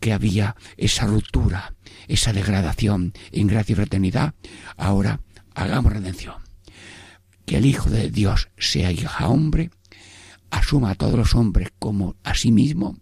[0.00, 1.74] que había esa ruptura,
[2.08, 4.32] esa degradación en gracia y fraternidad,
[4.78, 5.20] ahora
[5.54, 6.45] hagamos redención.
[7.46, 9.70] Que el Hijo de Dios sea hija hombre,
[10.50, 12.98] asuma a todos los hombres como a sí mismo,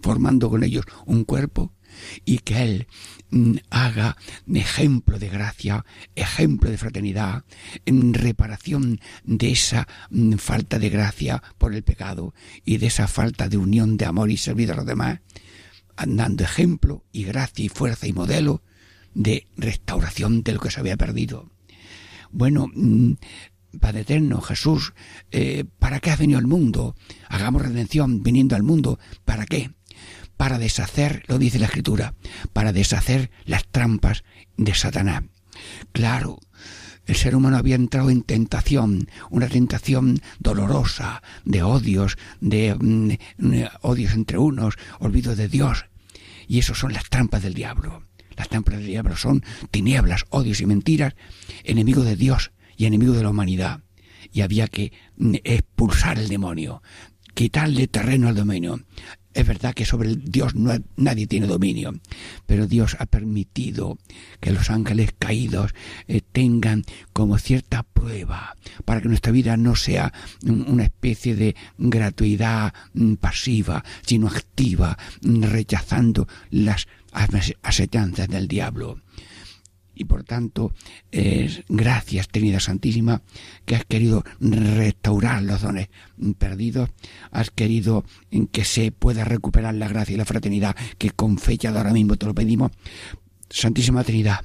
[0.00, 1.72] formando con ellos un cuerpo,
[2.24, 2.86] y que Él
[3.30, 4.16] mm, haga
[4.52, 7.44] ejemplo de gracia, ejemplo de fraternidad,
[7.86, 13.48] en reparación de esa mm, falta de gracia por el pecado y de esa falta
[13.48, 15.20] de unión de amor y servir a los demás,
[16.06, 18.62] dando ejemplo y gracia y fuerza y modelo
[19.14, 21.53] de restauración de lo que se había perdido.
[22.34, 23.12] Bueno, mm,
[23.80, 24.92] Padre Eterno, Jesús,
[25.30, 26.96] eh, ¿para qué ha venido al mundo?
[27.28, 28.98] Hagamos redención viniendo al mundo.
[29.24, 29.70] ¿Para qué?
[30.36, 32.14] Para deshacer, lo dice la Escritura,
[32.52, 34.24] para deshacer las trampas
[34.56, 35.22] de Satanás.
[35.92, 36.40] Claro,
[37.06, 44.12] el ser humano había entrado en tentación, una tentación dolorosa, de odios, de mm, odios
[44.12, 45.86] entre unos, olvido de Dios.
[46.48, 48.02] Y eso son las trampas del diablo.
[48.36, 51.14] Las trampas del diablo son tinieblas, odios y mentiras,
[51.62, 53.80] enemigo de Dios y enemigo de la humanidad.
[54.32, 56.82] Y había que mm, expulsar el demonio,
[57.34, 58.80] quitarle terreno al dominio.
[59.32, 61.92] Es verdad que sobre Dios no, nadie tiene dominio,
[62.46, 63.98] pero Dios ha permitido
[64.38, 65.74] que los ángeles caídos
[66.06, 70.12] eh, tengan como cierta prueba para que nuestra vida no sea
[70.44, 78.46] un- una especie de gratuidad mm, pasiva, sino activa, mm, rechazando las ase- asechanzas del
[78.46, 79.00] diablo
[79.94, 80.72] y por tanto
[81.68, 83.22] gracias Trinidad Santísima
[83.64, 85.88] que has querido restaurar los dones
[86.38, 86.90] perdidos,
[87.30, 91.72] has querido en que se pueda recuperar la gracia y la fraternidad que con fecha
[91.72, 92.72] de ahora mismo te lo pedimos.
[93.50, 94.40] Santísima Trinidad,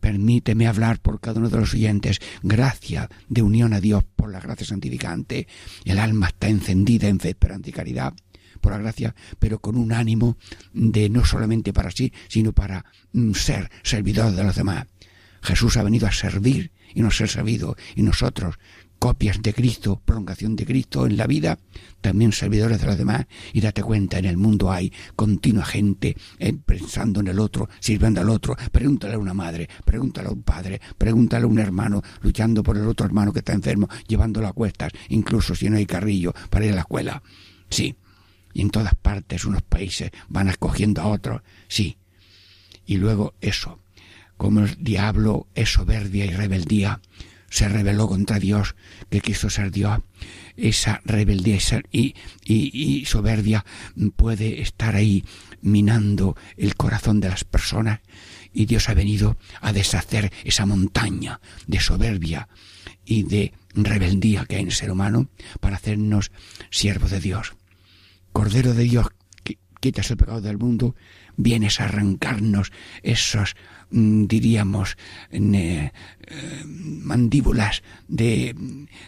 [0.00, 4.40] permíteme hablar por cada uno de los oyentes, gracia de unión a Dios por la
[4.40, 5.46] gracia santificante.
[5.84, 8.14] El alma está encendida en fe, esperanza y caridad
[8.60, 10.36] por la gracia, pero con un ánimo
[10.72, 14.86] de no solamente para sí, sino para mm, ser servidor de los demás.
[15.42, 18.56] Jesús ha venido a servir y no ser servido, y nosotros,
[19.00, 21.58] copias de Cristo, prolongación de Cristo en la vida,
[22.02, 26.52] también servidores de los demás, y date cuenta, en el mundo hay continua gente eh,
[26.52, 30.80] pensando en el otro, sirviendo al otro, pregúntale a una madre, pregúntale a un padre,
[30.98, 34.92] pregúntale a un hermano, luchando por el otro hermano que está enfermo, llevándolo a cuestas,
[35.08, 37.22] incluso si no hay carrillo para ir a la escuela.
[37.70, 37.96] Sí,
[38.52, 41.96] y en todas partes unos países van acogiendo a otros, sí.
[42.86, 43.80] Y luego eso,
[44.36, 47.00] como el diablo es soberbia y rebeldía,
[47.48, 48.76] se rebeló contra Dios,
[49.10, 49.98] que quiso ser Dios,
[50.56, 51.58] esa rebeldía
[51.90, 53.64] y- y soberbia
[54.16, 55.24] puede estar ahí
[55.60, 58.00] minando el corazón de las personas
[58.52, 62.48] y Dios ha venido a deshacer esa montaña de soberbia
[63.04, 65.28] y de rebeldía que hay en el ser humano
[65.60, 66.30] para hacernos
[66.70, 67.54] siervos de Dios.
[68.32, 69.06] Cordero de Dios,
[69.42, 70.94] que quitas el pecado del mundo,
[71.36, 73.56] vienes a arrancarnos esos,
[73.90, 74.96] mm, diríamos,
[75.30, 75.90] eh,
[76.66, 78.54] mandíbulas de,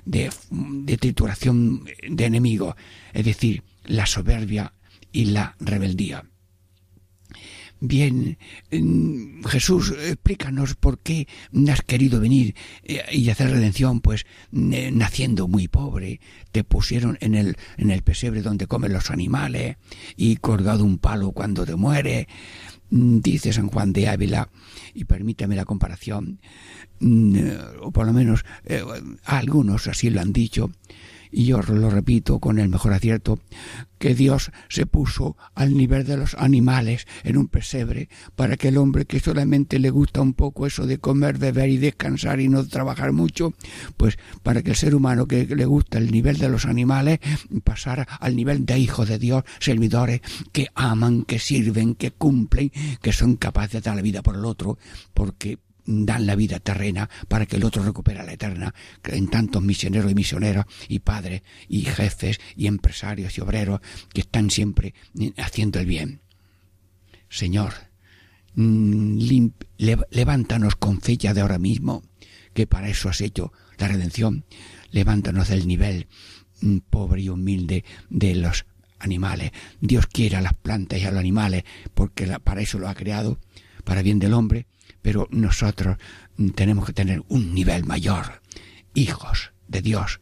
[0.05, 2.77] de trituración de enemigo,
[3.13, 4.73] es decir, la soberbia
[5.13, 6.25] y la rebeldía.
[7.85, 8.39] Bien,
[9.45, 11.27] Jesús, explícanos por qué
[11.69, 16.21] has querido venir eh, y hacer redención, pues naciendo muy pobre,
[16.53, 19.79] te pusieron en el, en el pesebre donde comen los animales
[20.17, 22.29] y colgado un palo cuando te muere.
[22.91, 24.49] Mm, Dice San Juan de Ávila,
[24.95, 26.39] y permítame la comparación,
[27.01, 27.37] mm,
[27.81, 28.85] o por lo menos eh,
[29.25, 30.71] algunos así lo han dicho,
[31.33, 33.41] y yo lo repito con el mejor acierto,
[33.99, 38.77] que Dios se puso al nivel de los animales en un pesebre para que el
[38.77, 42.67] hombre que solamente le gusta un poco eso de comer, beber y descansar y no
[42.67, 43.55] trabajar mucho,
[43.97, 47.21] pues para que el ser humano que le gusta el nivel de los animales
[47.65, 50.21] pasara al nivel de hijos de Dios, servidores
[50.53, 54.45] que aman, que sirven, que cumplen, que son capaces de dar la vida por el
[54.45, 54.79] otro,
[55.15, 60.11] porque dan la vida terrena para que el otro recupere la eterna, en tantos misioneros
[60.11, 63.81] y misioneras y padres y jefes y empresarios y obreros
[64.13, 66.21] que están siempre eh, haciendo el bien.
[67.29, 67.73] Señor,
[68.55, 69.47] mm,
[70.11, 72.03] levántanos con fe ya de ahora mismo,
[72.53, 74.45] que para eso has hecho la redención.
[74.91, 76.07] Levántanos del nivel
[76.61, 78.67] mm, pobre y humilde de los
[78.99, 79.51] animales.
[79.81, 81.65] Dios quiere a las plantas y a los animales
[81.95, 83.39] porque para eso lo ha creado,
[83.85, 84.67] para bien del hombre,
[85.01, 85.97] pero nosotros
[86.55, 88.41] tenemos que tener un nivel mayor.
[88.95, 90.21] Hijos de Dios,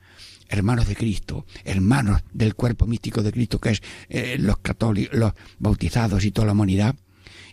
[0.48, 5.32] hermanos de Cristo, hermanos del cuerpo místico de Cristo, que es eh, los católicos, los
[5.58, 6.96] bautizados y toda la humanidad,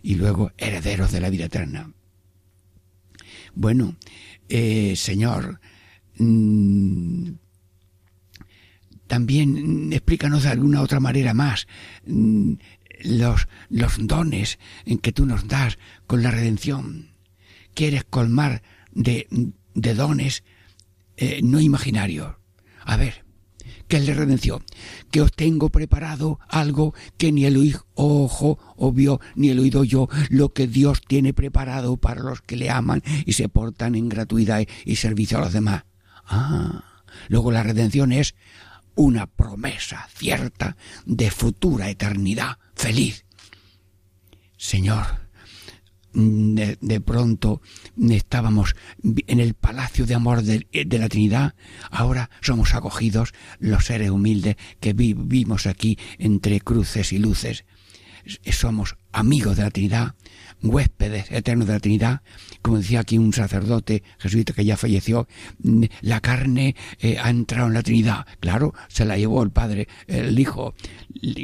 [0.02, 1.92] y luego herederos de la vida eterna.
[3.54, 3.96] Bueno,
[4.50, 5.60] eh, Señor,
[6.18, 7.32] mm,
[9.08, 11.68] también explícanos de alguna otra manera más
[12.06, 12.54] mm,
[13.02, 17.12] los, los dones en que tú nos das con la redención.
[17.74, 19.28] Quieres colmar de,
[19.74, 20.44] de dones
[21.18, 22.36] eh, no imaginarios.
[22.86, 23.26] A ver,
[23.88, 24.64] ¿qué es la redención?
[25.12, 30.10] Que os tengo preparado algo que ni el ojo o vio ni el oído yo,
[30.30, 34.66] lo que Dios tiene preparado para los que le aman y se portan en gratuidad
[34.86, 35.86] y servicio a los demás.
[36.26, 36.84] Ah,
[37.30, 38.36] luego la redención es
[38.98, 43.26] una promesa cierta de futura eternidad feliz.
[44.58, 45.06] Señor,
[46.14, 47.62] de, pronto
[48.10, 51.54] estábamos en el palacio de amor de, de la Trinidad,
[51.92, 57.66] ahora somos acogidos los seres humildes que vivimos aquí entre cruces y luces.
[58.52, 60.16] Somos amigos de la Trinidad,
[60.64, 62.22] huéspedes eternos de la Trinidad,
[62.62, 65.28] como decía aquí un sacerdote jesuita que ya falleció,
[66.02, 68.26] la carne eh, ha entrado en la Trinidad.
[68.40, 70.76] Claro, se la llevó el Padre, el Hijo,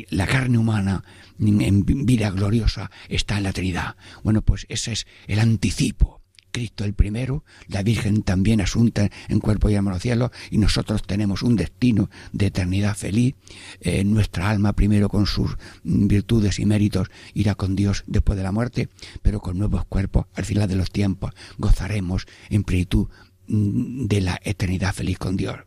[0.10, 1.04] la carne humana
[1.40, 3.96] en vida gloriosa está en la Trinidad.
[4.24, 6.23] Bueno, pues ese es el anticipo.
[6.54, 11.04] Cristo el primero, la Virgen también asunta en cuerpo y alma los cielos, y nosotros
[11.04, 13.36] tenemos un destino de eternidad feliz.
[13.82, 18.54] Eh, nuestra alma primero con sus virtudes y méritos irá con Dios después de la
[18.54, 18.88] muerte,
[19.22, 23.10] pero con nuevos cuerpos al final de los tiempos gozaremos en plenitud
[23.48, 25.58] de la eternidad feliz con Dios.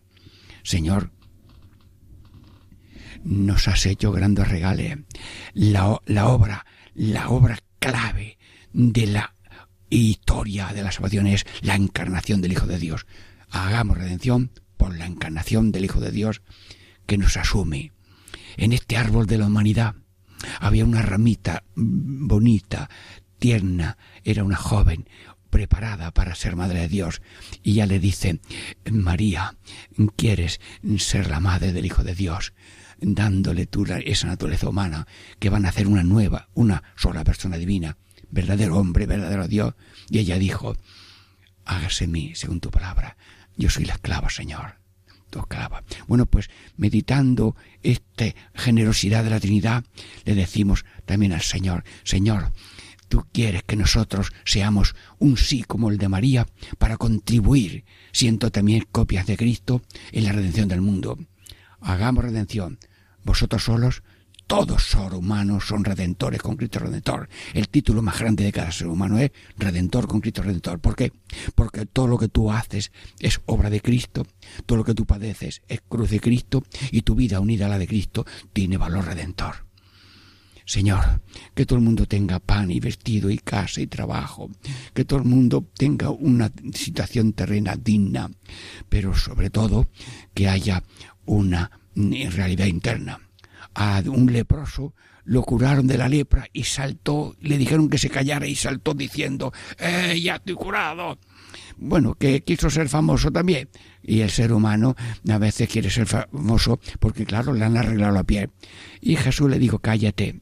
[0.62, 1.10] Señor,
[3.24, 4.98] nos has hecho grandes regales.
[5.52, 8.38] La obra, la obra clave
[8.72, 9.35] de la
[9.90, 13.06] historia de la salvación es la encarnación del Hijo de Dios.
[13.50, 16.42] Hagamos redención por la encarnación del Hijo de Dios
[17.06, 17.92] que nos asume.
[18.56, 19.94] En este árbol de la humanidad
[20.60, 22.90] había una ramita bonita,
[23.38, 25.08] tierna, era una joven
[25.50, 27.22] preparada para ser madre de Dios.
[27.62, 28.40] Y ya le dice,
[28.90, 29.56] María,
[30.16, 30.60] ¿quieres
[30.98, 32.52] ser la madre del Hijo de Dios?
[32.98, 35.06] dándole tú esa naturaleza humana
[35.38, 37.98] que van a hacer una nueva, una sola persona divina,
[38.30, 39.74] verdadero hombre, verdadero Dios.
[40.10, 40.76] Y ella dijo,
[41.64, 43.16] hágase mí según tu palabra.
[43.56, 44.76] Yo soy la esclava, Señor.
[45.30, 45.82] Tu esclava.
[46.06, 49.84] Bueno, pues meditando esta generosidad de la Trinidad,
[50.24, 52.52] le decimos también al Señor, Señor,
[53.08, 56.46] tú quieres que nosotros seamos un sí como el de María
[56.78, 61.18] para contribuir, siendo también copias de Cristo, en la redención del mundo
[61.86, 62.78] hagamos redención.
[63.24, 64.02] Vosotros solos,
[64.46, 67.28] todos son humanos, son redentores con Cristo Redentor.
[67.52, 70.78] El título más grande de cada ser humano es Redentor con Cristo Redentor.
[70.78, 71.12] ¿Por qué?
[71.54, 74.26] Porque todo lo que tú haces es obra de Cristo,
[74.64, 77.78] todo lo que tú padeces es cruz de Cristo y tu vida unida a la
[77.78, 79.66] de Cristo tiene valor redentor.
[80.64, 81.22] Señor,
[81.54, 84.50] que todo el mundo tenga pan y vestido y casa y trabajo,
[84.94, 88.28] que todo el mundo tenga una situación terrena digna,
[88.88, 89.88] pero sobre todo
[90.34, 90.82] que haya
[91.24, 93.25] una realidad interna.
[93.74, 98.46] A un leproso lo curaron de la lepra y saltó, le dijeron que se callara
[98.46, 101.18] y saltó diciendo, ¡Eh, ya estoy curado!
[101.76, 103.68] Bueno, que quiso ser famoso también.
[104.02, 104.94] Y el ser humano
[105.28, 108.50] a veces quiere ser famoso porque, claro, le han arreglado la piel.
[109.00, 110.40] Y Jesús le dijo, cállate,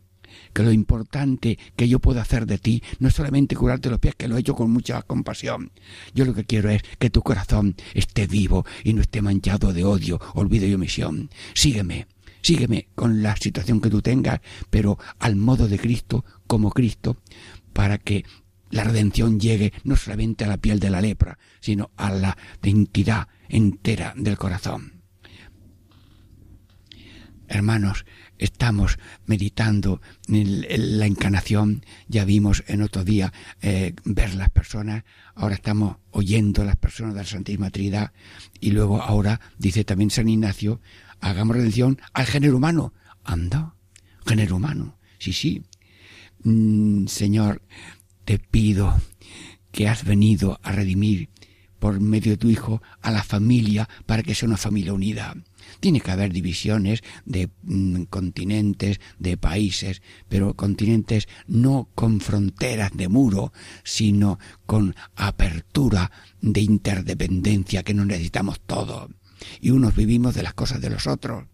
[0.53, 4.15] que lo importante que yo puedo hacer de ti no es solamente curarte los pies,
[4.17, 5.73] que lo he hecho con mucha compasión.
[6.15, 9.85] Yo lo que quiero es que tu corazón esté vivo y no esté manchado de
[9.85, 11.31] odio, olvido y omisión.
[11.55, 12.07] Sígueme,
[12.45, 14.41] sígueme con la situación que tú tengas,
[14.71, 17.17] pero al modo de Cristo, como Cristo,
[17.73, 18.25] para que
[18.71, 23.29] la redención llegue no solamente a la piel de la lepra, sino a la identidad
[23.49, 25.03] entera del corazón.
[27.49, 28.05] Hermanos,
[28.39, 33.33] estamos meditando en la encarnación, ya vimos en otro día
[33.63, 38.13] eh, ver las personas, ahora estamos oyendo las personas de la Santísima Trinidad.
[38.61, 40.81] Y luego ahora dice también San Ignacio,
[41.25, 42.93] hagamos redención al género humano.
[43.25, 43.75] Anda,
[44.27, 45.63] género humano, sí, sí.
[46.43, 47.63] Mm, señor,
[48.25, 48.95] te pido
[49.73, 51.31] que has venido a redimir
[51.79, 55.35] por medio de tu Hijo a la familia para que sea una familia unida.
[55.81, 63.09] Tiene que haber divisiones de mm, continentes, de países, pero continentes no con fronteras de
[63.09, 63.53] muro,
[63.83, 66.13] sino con apertura
[66.43, 69.11] de interdependencia que nos necesitamos todos.
[69.61, 71.45] Y unos vivimos de las cosas de los otros.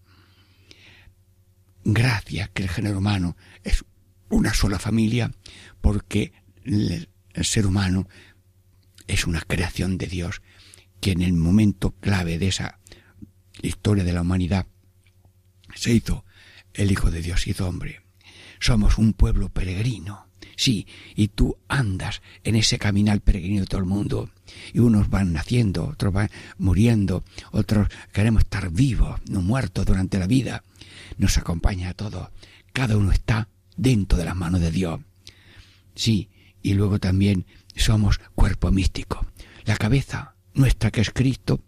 [1.85, 3.85] Gracias que el género humano es
[4.29, 5.33] una sola familia,
[5.81, 6.33] porque
[6.65, 7.09] el
[7.43, 8.09] ser humano
[9.07, 10.43] es una creación de Dios
[11.01, 12.79] que en el momento clave de esa
[13.63, 14.67] historia de la humanidad
[15.75, 16.25] se hizo
[16.75, 18.03] el Hijo de Dios, hizo hombre.
[18.61, 20.30] Somos un pueblo peregrino.
[20.61, 20.87] Sí,
[21.17, 24.29] y tú andas en ese caminar peregrino de todo el mundo.
[24.75, 30.27] Y unos van naciendo, otros van muriendo, otros queremos estar vivos, no muertos durante la
[30.27, 30.63] vida.
[31.17, 32.29] Nos acompaña a todos.
[32.75, 35.01] Cada uno está dentro de las manos de Dios.
[35.95, 36.29] Sí,
[36.61, 39.27] y luego también somos cuerpo místico.
[39.65, 41.65] La cabeza nuestra que es Cristo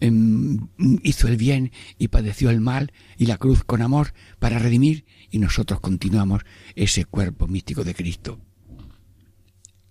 [0.00, 0.68] em,
[1.02, 5.40] hizo el bien y padeció el mal y la cruz con amor para redimir y
[5.40, 6.42] nosotros continuamos
[6.76, 8.38] ese cuerpo místico de Cristo.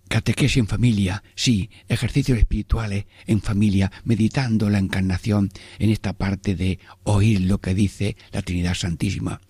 [0.08, 6.78] Catequesis en familia, sí, ejercicios espirituales en familia, meditando la encarnación en esta parte de
[7.02, 9.40] oír lo que dice la Trinidad Santísima.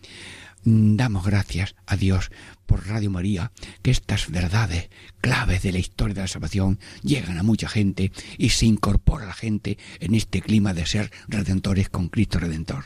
[0.64, 2.30] Damos gracias a Dios
[2.66, 3.50] por Radio María
[3.82, 4.88] que estas verdades
[5.20, 9.28] claves de la historia de la salvación llegan a mucha gente y se incorpora a
[9.28, 12.84] la gente en este clima de ser redentores con Cristo Redentor.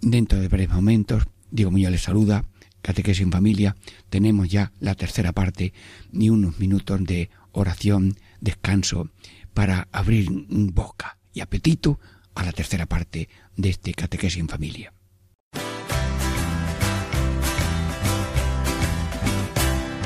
[0.00, 2.44] Dentro de breves momentos, Diego Muñoz les saluda,
[2.82, 3.76] Catequesis en Familia,
[4.08, 5.72] tenemos ya la tercera parte
[6.12, 9.10] y unos minutos de oración, descanso,
[9.54, 11.98] para abrir boca y apetito
[12.34, 14.92] a la tercera parte de este Catequesis en Familia.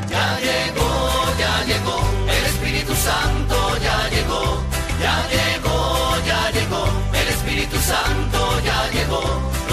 [0.08, 3.51] Ya llegó, ya llegó, el Espíritu Santo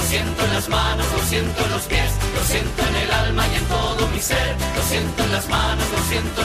[0.09, 3.55] siento en las manos, lo siento en los pies, lo siento en el alma y
[3.55, 4.55] en todo mi ser.
[4.75, 6.38] Lo siento en las manos, lo siento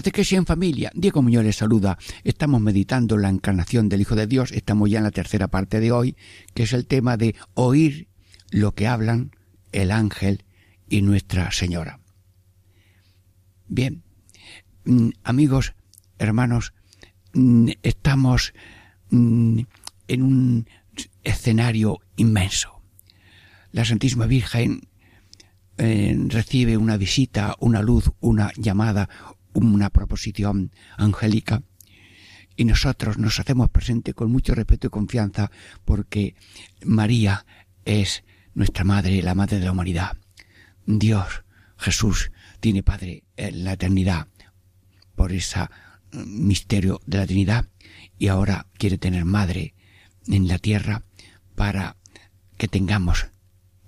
[0.00, 0.90] Catequesis en familia.
[0.94, 1.98] Diego Muñoz les saluda.
[2.24, 4.50] Estamos meditando la encarnación del Hijo de Dios.
[4.50, 6.16] Estamos ya en la tercera parte de hoy,
[6.54, 8.08] que es el tema de oír
[8.50, 9.32] lo que hablan
[9.72, 10.44] el ángel
[10.88, 12.00] y Nuestra Señora.
[13.68, 14.02] Bien,
[14.86, 15.74] mm, amigos,
[16.18, 16.72] hermanos,
[17.34, 18.54] mm, estamos
[19.10, 19.60] mm,
[20.08, 20.66] en un
[21.24, 22.80] escenario inmenso.
[23.70, 24.80] La Santísima Virgen
[25.76, 29.10] eh, recibe una visita, una luz, una llamada,
[29.52, 31.62] una proposición angélica
[32.56, 35.50] y nosotros nos hacemos presente con mucho respeto y confianza
[35.84, 36.34] porque
[36.84, 37.46] María
[37.84, 38.24] es
[38.54, 40.16] nuestra madre, la madre de la humanidad.
[40.86, 41.44] Dios,
[41.78, 44.28] Jesús, tiene Padre en la eternidad
[45.14, 45.68] por ese
[46.12, 47.66] misterio de la Trinidad
[48.18, 49.74] y ahora quiere tener madre
[50.26, 51.04] en la tierra
[51.54, 51.96] para
[52.58, 53.28] que tengamos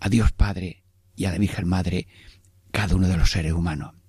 [0.01, 0.83] a Dios Padre
[1.15, 2.09] y a la Virgen Madre
[2.71, 4.02] cada uno de los seres humanos.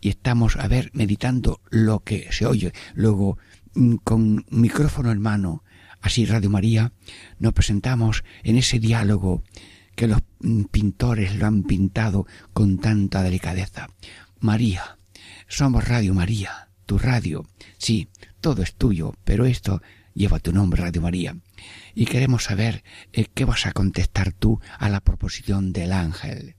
[0.00, 2.72] Y estamos, a ver, meditando lo que se oye.
[2.94, 3.38] Luego,
[3.74, 5.64] mm, con micrófono en mano,
[6.00, 6.92] así Radio María,
[7.38, 9.42] nos presentamos en ese diálogo
[9.94, 13.88] que los mm, pintores lo han pintado con tanta delicadeza.
[14.38, 14.98] María,
[15.48, 17.46] somos Radio María, tu radio.
[17.76, 18.08] Sí,
[18.40, 19.82] todo es tuyo, pero esto
[20.14, 21.36] lleva tu nombre, Radio María.
[21.94, 22.82] Y queremos saber
[23.12, 26.56] eh, qué vas a contestar tú a la proposición del ángel.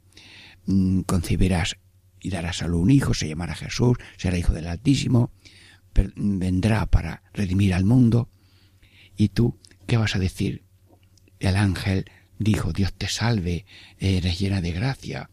[0.66, 1.78] Mm, concebirás
[2.22, 5.32] y darás a luz un hijo, se llamará Jesús, será hijo del Altísimo,
[6.16, 8.30] vendrá para redimir al mundo.
[9.18, 9.58] ¿Y tú
[9.88, 10.64] qué vas a decir?
[11.40, 12.06] El ángel
[12.40, 13.66] dijo, Dios te salve,
[14.00, 15.30] eres llena de gracia,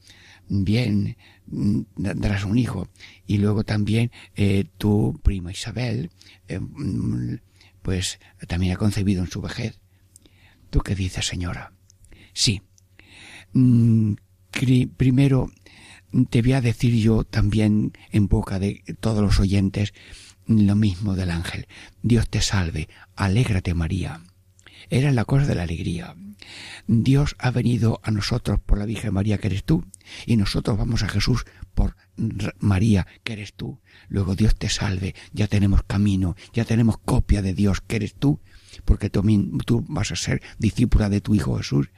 [0.49, 1.17] bien,
[1.47, 2.89] darás un hijo.
[3.27, 6.11] Y luego también eh, tu prima Isabel,
[6.49, 6.61] eh,
[7.83, 9.79] pues también ha concebido en su vejez.
[10.71, 11.73] ¿Tú qué dices, señora?
[12.33, 12.63] Sí.
[13.53, 14.15] Mm,
[14.97, 15.51] primero
[16.31, 19.93] te voy a decir yo también en boca de todos los oyentes
[20.47, 21.67] lo mismo del ángel.
[22.03, 24.23] Dios te salve, alégrate María.
[24.91, 26.15] Era la cosa de la alegría.
[26.87, 29.85] Dios ha venido a nosotros por la Virgen María que eres tú
[30.25, 31.45] y nosotros vamos a Jesús
[31.75, 31.97] por
[32.59, 33.81] María que eres tú.
[34.09, 38.41] Luego Dios te salve, ya tenemos camino, ya tenemos copia de Dios que eres tú,
[38.85, 41.91] porque tú vas a ser discípula de tu Hijo Jesús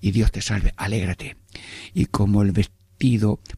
[0.00, 1.36] y Dios te salve, alégrate.
[1.94, 2.52] Y como el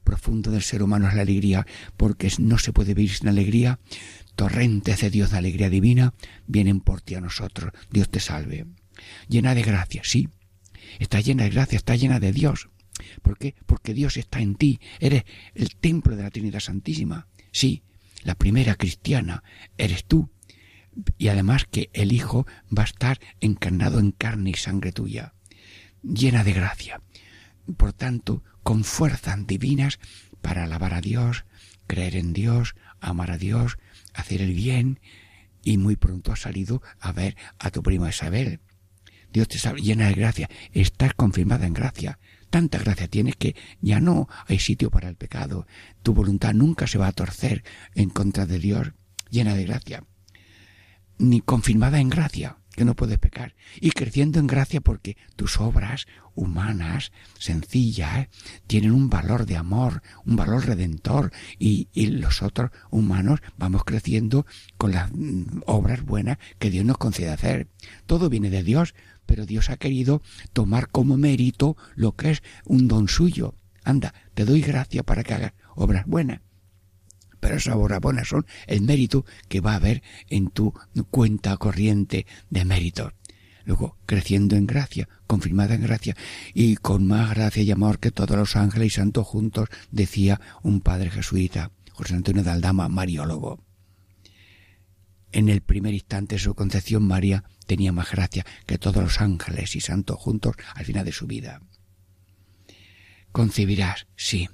[0.05, 1.67] profundo del ser humano es la alegría,
[1.97, 3.79] porque no se puede vivir sin alegría,
[4.37, 6.15] torrentes de Dios de alegría divina
[6.47, 7.73] vienen por ti a nosotros.
[7.91, 8.67] Dios te salve.
[9.29, 10.29] Llena de gracia, sí.
[10.99, 12.69] Está llena de gracia, está llena de Dios.
[13.23, 13.55] ¿Por qué?
[13.67, 14.81] Porque Dios está en ti.
[15.01, 15.25] Eres
[15.55, 17.29] el templo de la Trinidad Santísima.
[17.53, 17.83] Sí,
[18.23, 19.43] la primera cristiana
[19.77, 20.31] eres tú.
[21.17, 25.35] Y además que el Hijo va a estar encarnado en carne y sangre tuya.
[26.03, 27.01] Llena de gracia.
[27.77, 29.99] Por tanto, con fuerzas divinas
[30.41, 31.45] para alabar a Dios,
[31.87, 33.79] creer en Dios, amar a Dios,
[34.15, 35.01] hacer el bien.
[35.63, 38.61] Y muy pronto has salido a ver a tu prima Isabel.
[39.33, 40.49] Dios te sabe, llena de gracia.
[40.73, 42.19] Estás confirmada en gracia.
[42.51, 45.67] Tanta gracia tienes que ya no hay sitio para el pecado.
[46.03, 47.63] Tu voluntad nunca se va a torcer
[47.95, 48.93] en contra de Dios,
[49.29, 50.05] llena de gracia.
[51.19, 53.55] Ni confirmada en gracia, que no puedes pecar.
[53.81, 58.29] Y creciendo en gracia porque tus obras humanas, sencillas,
[58.67, 61.33] tienen un valor de amor, un valor redentor.
[61.59, 64.47] Y, y los otros humanos vamos creciendo
[64.79, 67.67] con las mm, obras buenas que Dios nos concede hacer.
[68.07, 68.95] Todo viene de Dios,
[69.27, 70.23] pero Dios ha querido
[70.53, 73.55] tomar como mérito lo que es un don suyo.
[73.83, 76.41] Anda, te doy gracia para que hagas obras buenas.
[77.41, 80.75] Pero esas obras buenas son el mérito que va a haber en tu
[81.11, 83.13] cuenta corriente de méritos.
[83.65, 86.17] Luego, creciendo en gracia, confirmada en gracia,
[86.55, 90.81] y con más gracia y amor que todos los ángeles y santos juntos, decía un
[90.81, 93.63] padre jesuita, José Antonio de Aldama, mariólogo.
[95.33, 99.77] En el primer instante de su concepción, María tenía más gracia que todos los ángeles
[99.77, 101.61] y santos juntos al final de su vida.
[103.33, 104.49] Concebirás, sí,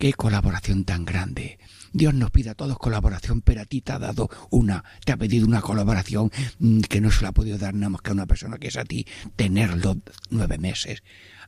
[0.00, 1.58] qué colaboración tan grande.
[1.92, 5.18] Dios nos pide a todos colaboración, pero a ti te ha dado una, te ha
[5.18, 8.14] pedido una colaboración mm, que no se la ha podido dar nada más que a
[8.14, 9.98] una persona que es a ti, tenerlo
[10.30, 11.02] nueve meses,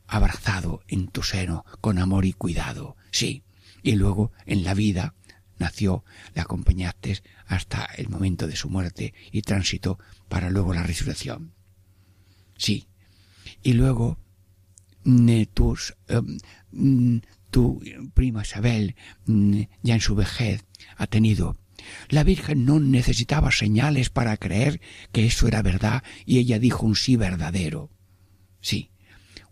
[0.06, 3.42] abrazado en tu seno, con amor y cuidado, sí.
[3.82, 5.14] Y luego, en la vida,
[5.58, 9.98] nació, le acompañaste hasta el momento de su muerte y tránsito
[10.28, 11.54] para luego la resurrección.
[12.58, 12.86] Sí.
[13.62, 14.18] Y luego
[15.04, 17.22] mm, tus, um,
[17.52, 17.80] tu
[18.14, 18.96] prima Isabel,
[19.26, 20.64] mm, ya en su vejez,
[20.96, 21.56] ha tenido.
[22.08, 24.80] La Virgen no necesitaba señales para creer
[25.12, 27.90] que eso era verdad y ella dijo un sí verdadero.
[28.60, 28.90] Sí.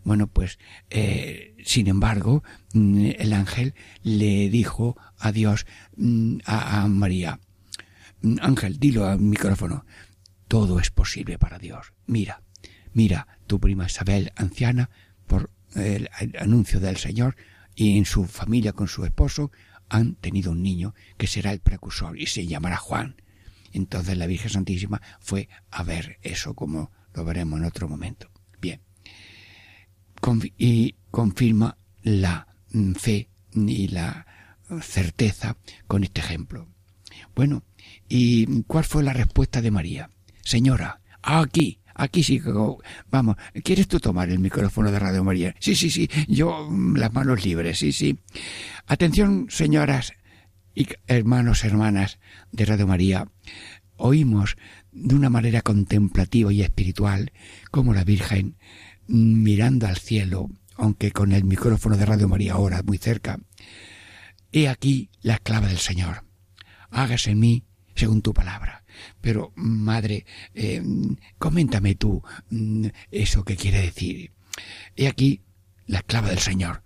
[0.03, 0.57] Bueno, pues,
[0.89, 2.43] eh, sin embargo,
[2.73, 7.39] mm, el ángel le dijo a Dios, mm, a, a María,
[8.21, 9.85] "Mm, Ángel, dilo al micrófono,
[10.47, 11.93] todo es posible para Dios.
[12.07, 12.41] Mira,
[12.93, 14.89] mira, tu prima Isabel, anciana,
[15.27, 17.35] por el anuncio del Señor,
[17.75, 19.51] y en su familia con su esposo,
[19.89, 23.15] han tenido un niño que será el precursor y se llamará Juan.
[23.73, 28.29] Entonces la Virgen Santísima fue a ver eso como lo veremos en otro momento.
[28.59, 28.81] Bien
[30.57, 34.25] y confirma la mm, fe y la
[34.81, 35.57] certeza
[35.87, 36.67] con este ejemplo.
[37.35, 37.63] Bueno,
[38.07, 40.09] ¿y cuál fue la respuesta de María?
[40.43, 42.41] Señora, aquí, aquí sí.
[43.09, 45.55] Vamos, ¿quieres tú tomar el micrófono de Radio María?
[45.59, 48.19] Sí, sí, sí, yo mm, las manos libres, sí, sí.
[48.87, 50.13] Atención, señoras
[50.73, 52.19] y hermanos, hermanas
[52.51, 53.27] de Radio María,
[53.97, 54.57] oímos
[54.91, 57.31] de una manera contemplativa y espiritual
[57.71, 58.57] como la Virgen
[59.07, 63.39] mirando al cielo, aunque con el micrófono de Radio María ahora muy cerca.
[64.51, 66.25] He aquí la esclava del Señor.
[66.89, 67.63] Hágase en mí
[67.95, 68.80] según tu palabra.
[69.21, 70.81] Pero, madre, eh,
[71.37, 74.31] coméntame tú mm, eso que quiere decir.
[74.95, 75.41] He aquí
[75.87, 76.83] la esclava del Señor,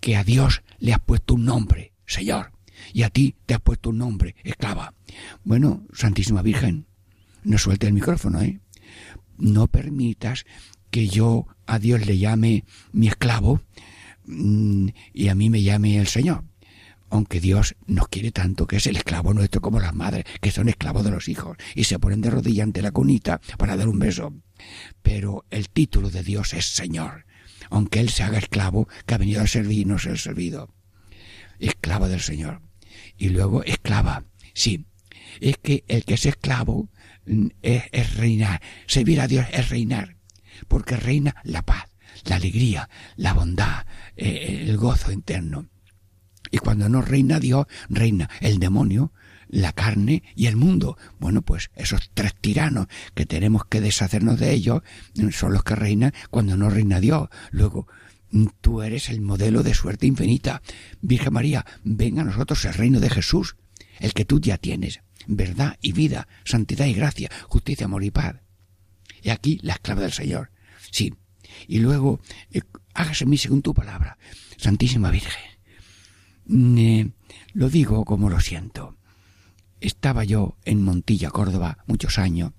[0.00, 2.52] que a Dios le has puesto un nombre, Señor,
[2.92, 4.94] y a ti te has puesto un nombre, esclava.
[5.44, 6.86] Bueno, Santísima Virgen,
[7.44, 8.60] no suelte el micrófono, ¿eh?
[9.38, 10.46] No permitas
[10.90, 13.60] que yo a Dios le llame mi esclavo
[14.26, 16.44] mm, y a mí me llame el Señor.
[17.10, 20.68] Aunque Dios nos quiere tanto que es el esclavo nuestro como las madres, que son
[20.68, 23.98] esclavos de los hijos y se ponen de rodillas ante la cunita para dar un
[23.98, 24.32] beso.
[25.02, 27.26] Pero el título de Dios es Señor,
[27.70, 30.74] aunque Él se haga esclavo que ha venido a servir y no ser servido.
[31.58, 32.62] Esclavo del Señor.
[33.16, 34.24] Y luego esclava.
[34.54, 34.86] Sí,
[35.40, 36.88] es que el que es esclavo
[37.26, 38.60] mm, es, es reinar.
[38.86, 40.16] Servir a Dios es reinar
[40.68, 41.84] porque reina la paz,
[42.24, 43.86] la alegría, la bondad,
[44.16, 45.68] eh, el gozo interno.
[46.54, 49.12] Y cuando no reina Dios, reina el demonio,
[49.48, 50.96] la carne y el mundo.
[51.18, 54.82] Bueno, pues esos tres tiranos que tenemos que deshacernos de ellos
[55.32, 57.28] son los que reinan cuando no reina Dios.
[57.50, 57.88] Luego,
[58.60, 60.62] tú eres el modelo de suerte infinita.
[61.02, 63.56] Virgen María, venga a nosotros el reino de Jesús,
[63.98, 65.00] el que tú ya tienes.
[65.26, 68.36] Verdad y vida, santidad y gracia, justicia, amor y paz.
[69.24, 70.52] Y aquí la esclava del Señor.
[70.92, 71.14] Sí.
[71.66, 72.20] Y luego,
[72.52, 72.60] eh,
[72.94, 74.18] hágase en mí según tu palabra.
[74.56, 75.53] Santísima Virgen.
[76.48, 77.10] Eh,
[77.52, 78.96] lo digo como lo siento.
[79.80, 82.52] estaba yo en Montilla, Córdoba, muchos años.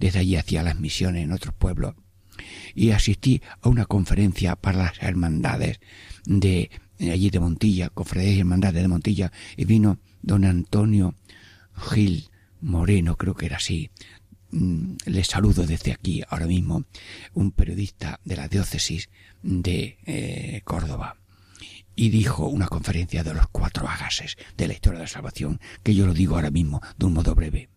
[0.00, 1.94] Desde allí hacía las misiones en otros pueblos.
[2.74, 5.78] Y asistí a una conferencia para las hermandades
[6.26, 11.14] de allí de Montilla, cofradías y hermandades de Montilla, y vino don Antonio
[11.76, 12.28] Gil
[12.60, 13.90] Moreno, creo que era así.
[14.50, 16.84] Mm, Le saludo desde aquí ahora mismo,
[17.34, 19.10] un periodista de la diócesis
[19.42, 21.16] de eh, Córdoba
[21.96, 25.94] y dijo una conferencia de los cuatro agases de la historia de la salvación, que
[25.94, 27.68] yo lo digo ahora mismo de un modo breve.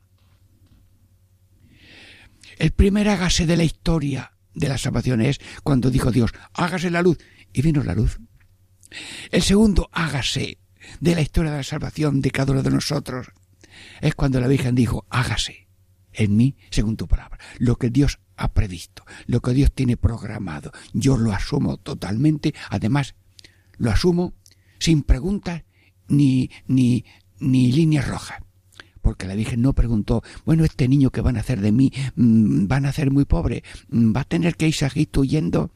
[2.57, 7.03] El primer hágase de la historia de la salvación es cuando dijo Dios, hágase la
[7.03, 7.18] luz,
[7.53, 8.20] y vino la luz.
[9.32, 10.59] El segundo hágase
[10.99, 13.28] de la historia de la salvación de cada uno de nosotros
[14.01, 15.68] es cuando la Virgen dijo, hágase
[16.13, 17.39] en mí según tu palabra.
[17.57, 23.15] Lo que Dios ha previsto, lo que Dios tiene programado, yo lo asumo totalmente, además
[23.78, 24.34] lo asumo
[24.80, 25.64] sin preguntas
[26.08, 27.06] ni, ni,
[27.40, 28.40] ni líneas rojas.
[29.02, 32.68] Porque la Virgen no preguntó, bueno, este niño que van a hacer de mí, mm,
[32.68, 35.72] van a ser muy pobre, mm, va a tener que irse a Egipto huyendo,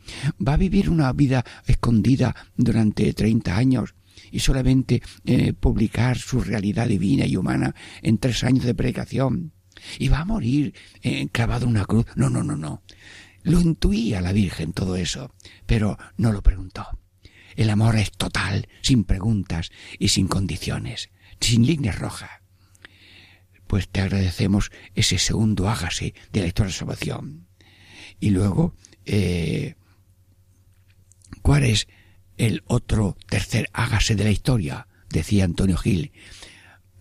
[0.45, 3.95] va a vivir una vida escondida durante 30 años
[4.31, 9.53] y solamente eh, publicar su realidad divina y humana en tres años de predicación.
[9.97, 12.05] Y va a morir eh, clavado en una cruz.
[12.15, 12.83] No, no, no, no.
[13.43, 15.33] Lo intuía la Virgen todo eso,
[15.65, 16.85] pero no lo preguntó.
[17.55, 22.31] El amor es total, sin preguntas y sin condiciones, sin líneas rojas.
[23.67, 27.47] Pues te agradecemos ese segundo hágase de la historia de salvación.
[28.19, 28.75] Y luego,
[29.05, 29.75] eh,
[31.41, 31.87] ¿cuál es
[32.37, 34.87] el otro tercer hágase de la historia?
[35.09, 36.11] Decía Antonio Gil.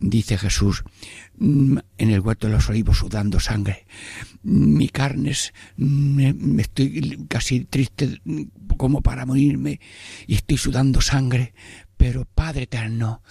[0.00, 0.82] Dice Jesús
[1.36, 3.86] mm, en el huerto de los olivos sudando sangre.
[4.42, 8.42] Mi carne es, me, me estoy casi triste mm,
[8.78, 9.78] como para morirme
[10.26, 11.52] y estoy sudando sangre.
[11.98, 13.22] Pero Padre eterno,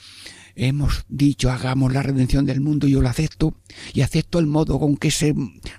[0.56, 3.56] hemos dicho hagamos la redención del mundo yo lo acepto
[3.92, 5.26] y acepto el modo con que esa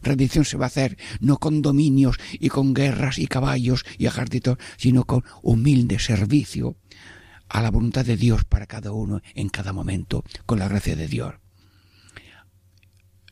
[0.03, 4.59] redención se va a hacer, no con dominios y con guerras y caballos y ejércitos,
[4.77, 6.77] sino con humilde servicio
[7.51, 11.09] a la voluntad de Dios para cada uno en cada momento, con la gracia de
[11.09, 11.35] Dios.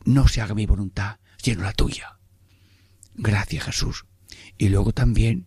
[0.05, 2.19] No se haga mi voluntad, sino la tuya.
[3.15, 4.07] Gracias Jesús.
[4.59, 5.47] Y luego también,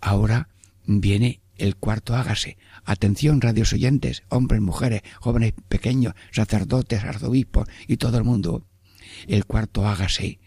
[0.00, 0.48] ahora
[0.84, 2.58] viene el cuarto hágase.
[2.84, 8.66] Atención, radios oyentes, hombres, mujeres, jóvenes, pequeños, sacerdotes, arzobispos y todo el mundo.
[9.28, 10.40] El cuarto hágase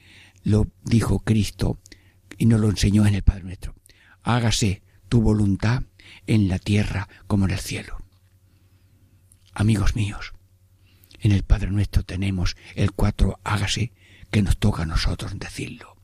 [0.43, 1.79] lo dijo Cristo
[2.37, 3.75] y nos lo enseñó en el Padre Nuestro.
[4.23, 5.83] Hágase tu voluntad
[6.27, 7.97] en la tierra como en el cielo.
[9.53, 10.33] Amigos míos,
[11.19, 13.93] en el Padre Nuestro tenemos el cuatro hágase
[14.31, 15.95] que nos toca a nosotros decirlo.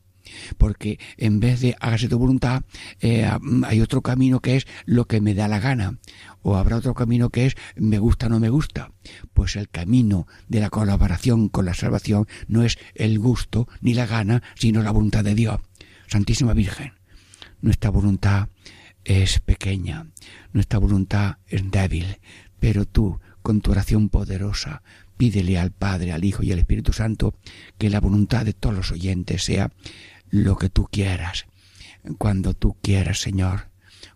[0.56, 2.62] Porque en vez de hágase tu voluntad,
[3.00, 3.30] eh,
[3.64, 5.98] hay otro camino que es lo que me da la gana.
[6.42, 8.92] O habrá otro camino que es me gusta o no me gusta.
[9.34, 14.06] Pues el camino de la colaboración con la salvación no es el gusto ni la
[14.06, 15.60] gana, sino la voluntad de Dios.
[16.06, 16.92] Santísima Virgen,
[17.60, 18.48] nuestra voluntad
[19.04, 20.06] es pequeña,
[20.52, 22.18] nuestra voluntad es débil,
[22.60, 24.82] pero tú, con tu oración poderosa,
[25.16, 27.34] pídele al Padre, al Hijo y al Espíritu Santo
[27.78, 29.72] que la voluntad de todos los oyentes sea
[30.30, 31.46] lo que tú quieras,
[32.18, 33.68] cuando tú quieras, Señor,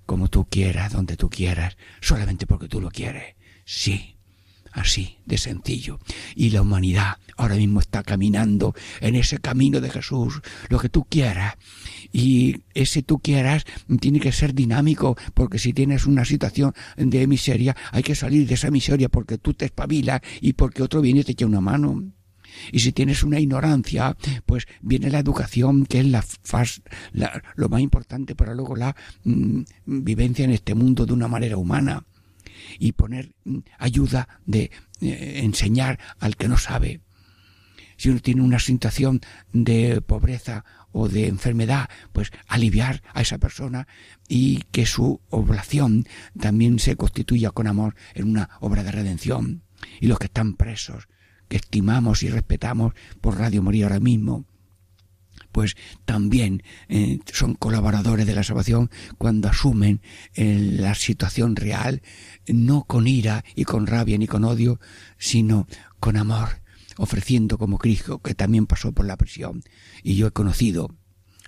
[0.07, 3.35] como tú quieras, donde tú quieras, solamente porque tú lo quieres.
[3.65, 4.16] Sí,
[4.77, 5.99] así de sencillo.
[6.35, 11.05] Y la humanidad ahora mismo está caminando en ese camino de Jesús, lo que tú
[11.05, 11.55] quieras.
[12.13, 13.65] Y ese tú quieras
[14.01, 18.55] tiene que ser dinámico, porque si tienes una situación de miseria, hay que salir de
[18.55, 22.05] esa miseria porque tú te espabilas y porque otro viene y te echa una mano.
[22.71, 24.17] Y si tienes una ignorancia,
[24.47, 28.95] pues viene la educación, que es la, fas, la lo más importante, para luego la
[29.25, 32.05] mm, vivencia en este mundo de una manera humana
[32.79, 37.01] y poner mm, ayuda de eh, enseñar al que no sabe.
[37.97, 39.21] Si uno tiene una situación
[39.53, 43.89] de pobreza o de enfermedad, pues aliviar a esa persona
[44.29, 46.07] y que su oblación
[46.39, 49.63] también se constituya con amor en una obra de redención.
[50.01, 51.09] Y los que están presos,
[51.49, 54.45] que estimamos y respetamos por Radio Moría ahora mismo,
[55.57, 60.03] pues también eh, son colaboradores de la salvación cuando asumen
[60.35, 62.03] eh, la situación real,
[62.47, 64.79] no con ira y con rabia ni con odio,
[65.17, 65.67] sino
[65.99, 66.61] con amor,
[66.99, 69.63] ofreciendo como Cristo, que también pasó por la prisión.
[70.03, 70.95] Y yo he conocido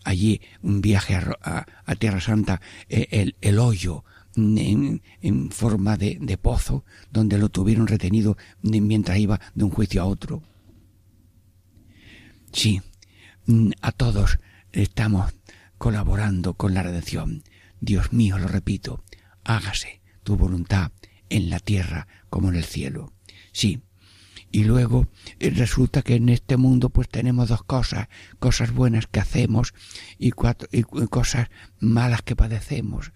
[0.05, 4.05] allí un viaje a, Tierra Santa, eh, el, hoyo
[4.37, 6.83] en, en forma de, de, pozo,
[7.13, 10.43] donde lo tuvieron retenido mientras iba de un juicio a otro.
[12.53, 12.81] Sí,
[13.81, 14.41] a todos
[14.73, 15.33] estamos
[15.79, 17.43] colaborando con la redención.
[17.81, 19.03] Dios mío, lo repito,
[19.43, 20.93] hágase tu voluntad
[21.31, 23.13] en la tierra como en el cielo.
[23.53, 23.81] Sí,
[24.51, 29.21] Y luego eh, resulta que en este mundo pues tenemos dos cosas, cosas buenas que
[29.21, 29.75] hacemos
[30.19, 31.49] y, cuatro, y cosas
[31.81, 33.13] malas que padecemos.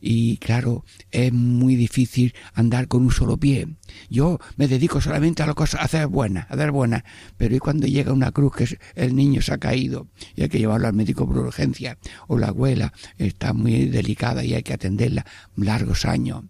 [0.00, 3.68] Y claro, es muy difícil andar con un solo pie.
[4.10, 7.04] Yo me dedico solamente a las cosas, a hacer buenas, a hacer buenas.
[7.36, 10.58] Pero y cuando llega una cruz que el niño se ha caído y hay que
[10.58, 15.26] llevarlo al médico por urgencia, o la abuela está muy delicada y hay que atenderla
[15.56, 16.44] largos años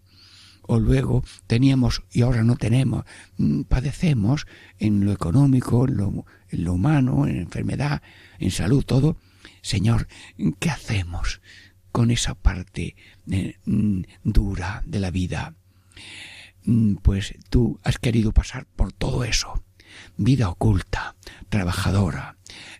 [0.62, 3.04] o luego teníamos y ahora no tenemos,
[3.36, 4.46] mm, padecemos
[4.78, 8.02] en lo económico, en lo, en lo humano, en enfermedad,
[8.38, 9.16] en salud, todo.
[9.60, 10.08] Señor,
[10.58, 11.40] ¿qué hacemos
[11.90, 12.96] con esa parte
[13.30, 15.54] eh, mm, dura de la vida?
[16.64, 19.64] Mm, Pues tú has querido pasar por todo eso.
[20.16, 21.16] Vida oculta,
[21.50, 22.36] trabajadora,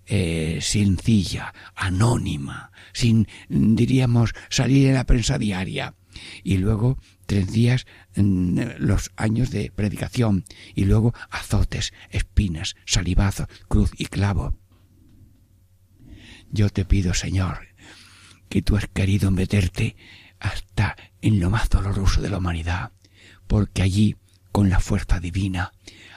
[0.07, 5.95] eh, sencilla, anónima, sin, diríamos, salir en la prensa diaria.
[6.43, 10.45] Y luego tres días mm, los años de predicación
[10.75, 14.57] y luego azotes, espinas, salivazos, cruz y clavo.
[16.51, 17.69] Yo te pido, Señor,
[18.49, 19.97] que tú has querido meterte
[20.39, 22.93] hasta en lo más doloroso de la humanidad,
[23.47, 24.17] porque allí,
[24.51, 25.73] con la fuerza divina,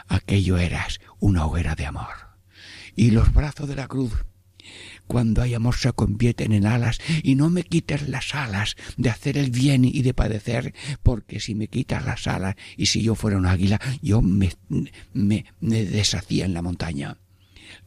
[0.07, 2.35] aquello eras una hoguera de amor.
[2.95, 4.25] Y los brazos de la cruz,
[5.07, 9.37] cuando hay amor se convierten en alas, y no me quites las alas de hacer
[9.37, 13.37] el bien y de padecer, porque si me quitas las alas, y si yo fuera
[13.37, 14.53] un águila, yo me,
[15.13, 17.17] me, me deshacía en la montaña.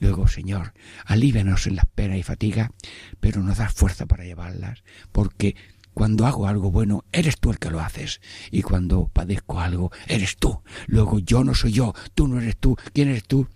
[0.01, 2.73] Luego, Señor, alívianos en las penas y fatiga,
[3.21, 5.57] pero nos das fuerza para llevarlas, porque
[5.95, 10.37] cuando hago algo bueno, eres tú el que lo haces, y cuando padezco algo, eres
[10.37, 10.63] tú.
[10.87, 12.77] Luego yo no soy yo, tú no eres tú.
[12.93, 13.49] ¿Quién eres tú?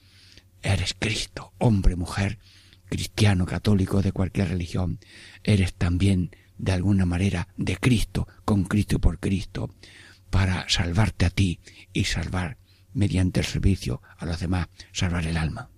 [0.62, 2.38] Eres Cristo, hombre, mujer,
[2.92, 4.98] cristiano, católico, de cualquier religión.
[5.44, 9.74] Eres también, de alguna manera, de Cristo, con Cristo y por Cristo,
[10.28, 11.58] para salvarte a ti
[11.94, 12.58] y salvar,
[12.92, 15.70] mediante el servicio a los demás, salvar el alma.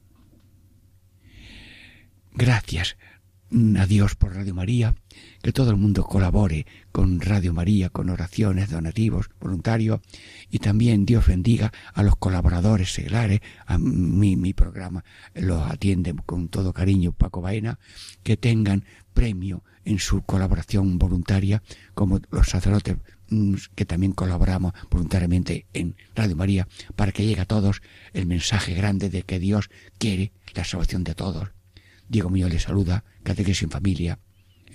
[2.32, 2.96] Gracias
[3.50, 4.96] mm, a Dios por Radio María,
[5.42, 10.00] que todo el mundo colabore con Radio María, con oraciones, donativos, voluntarios,
[10.50, 15.04] y también Dios bendiga a los colaboradores seglares, a mi, mi programa
[15.34, 17.78] lo atiende con todo cariño Paco Baena,
[18.22, 21.62] que tengan premio en su colaboración voluntaria,
[21.94, 22.96] como los sacerdotes
[23.28, 28.74] mm, que también colaboramos voluntariamente en Radio María, para que llegue a todos el mensaje
[28.74, 31.48] grande de que Dios quiere la salvación de todos.
[32.08, 34.18] Diego Muñoz les saluda, Catequesis en Familia,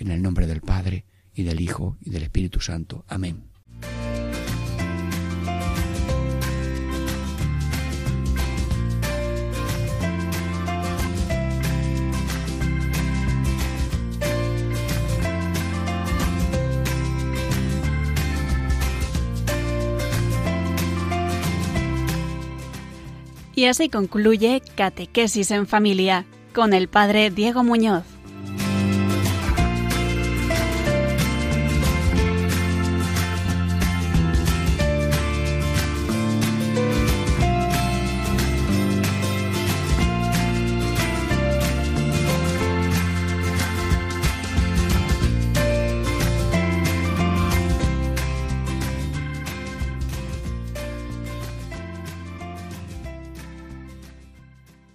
[0.00, 3.04] en el nombre del Padre, y del Hijo, y del Espíritu Santo.
[3.08, 3.44] Amén.
[23.54, 26.24] Y así concluye Catequesis en Familia
[26.54, 28.19] con el Padre Diego Muñoz.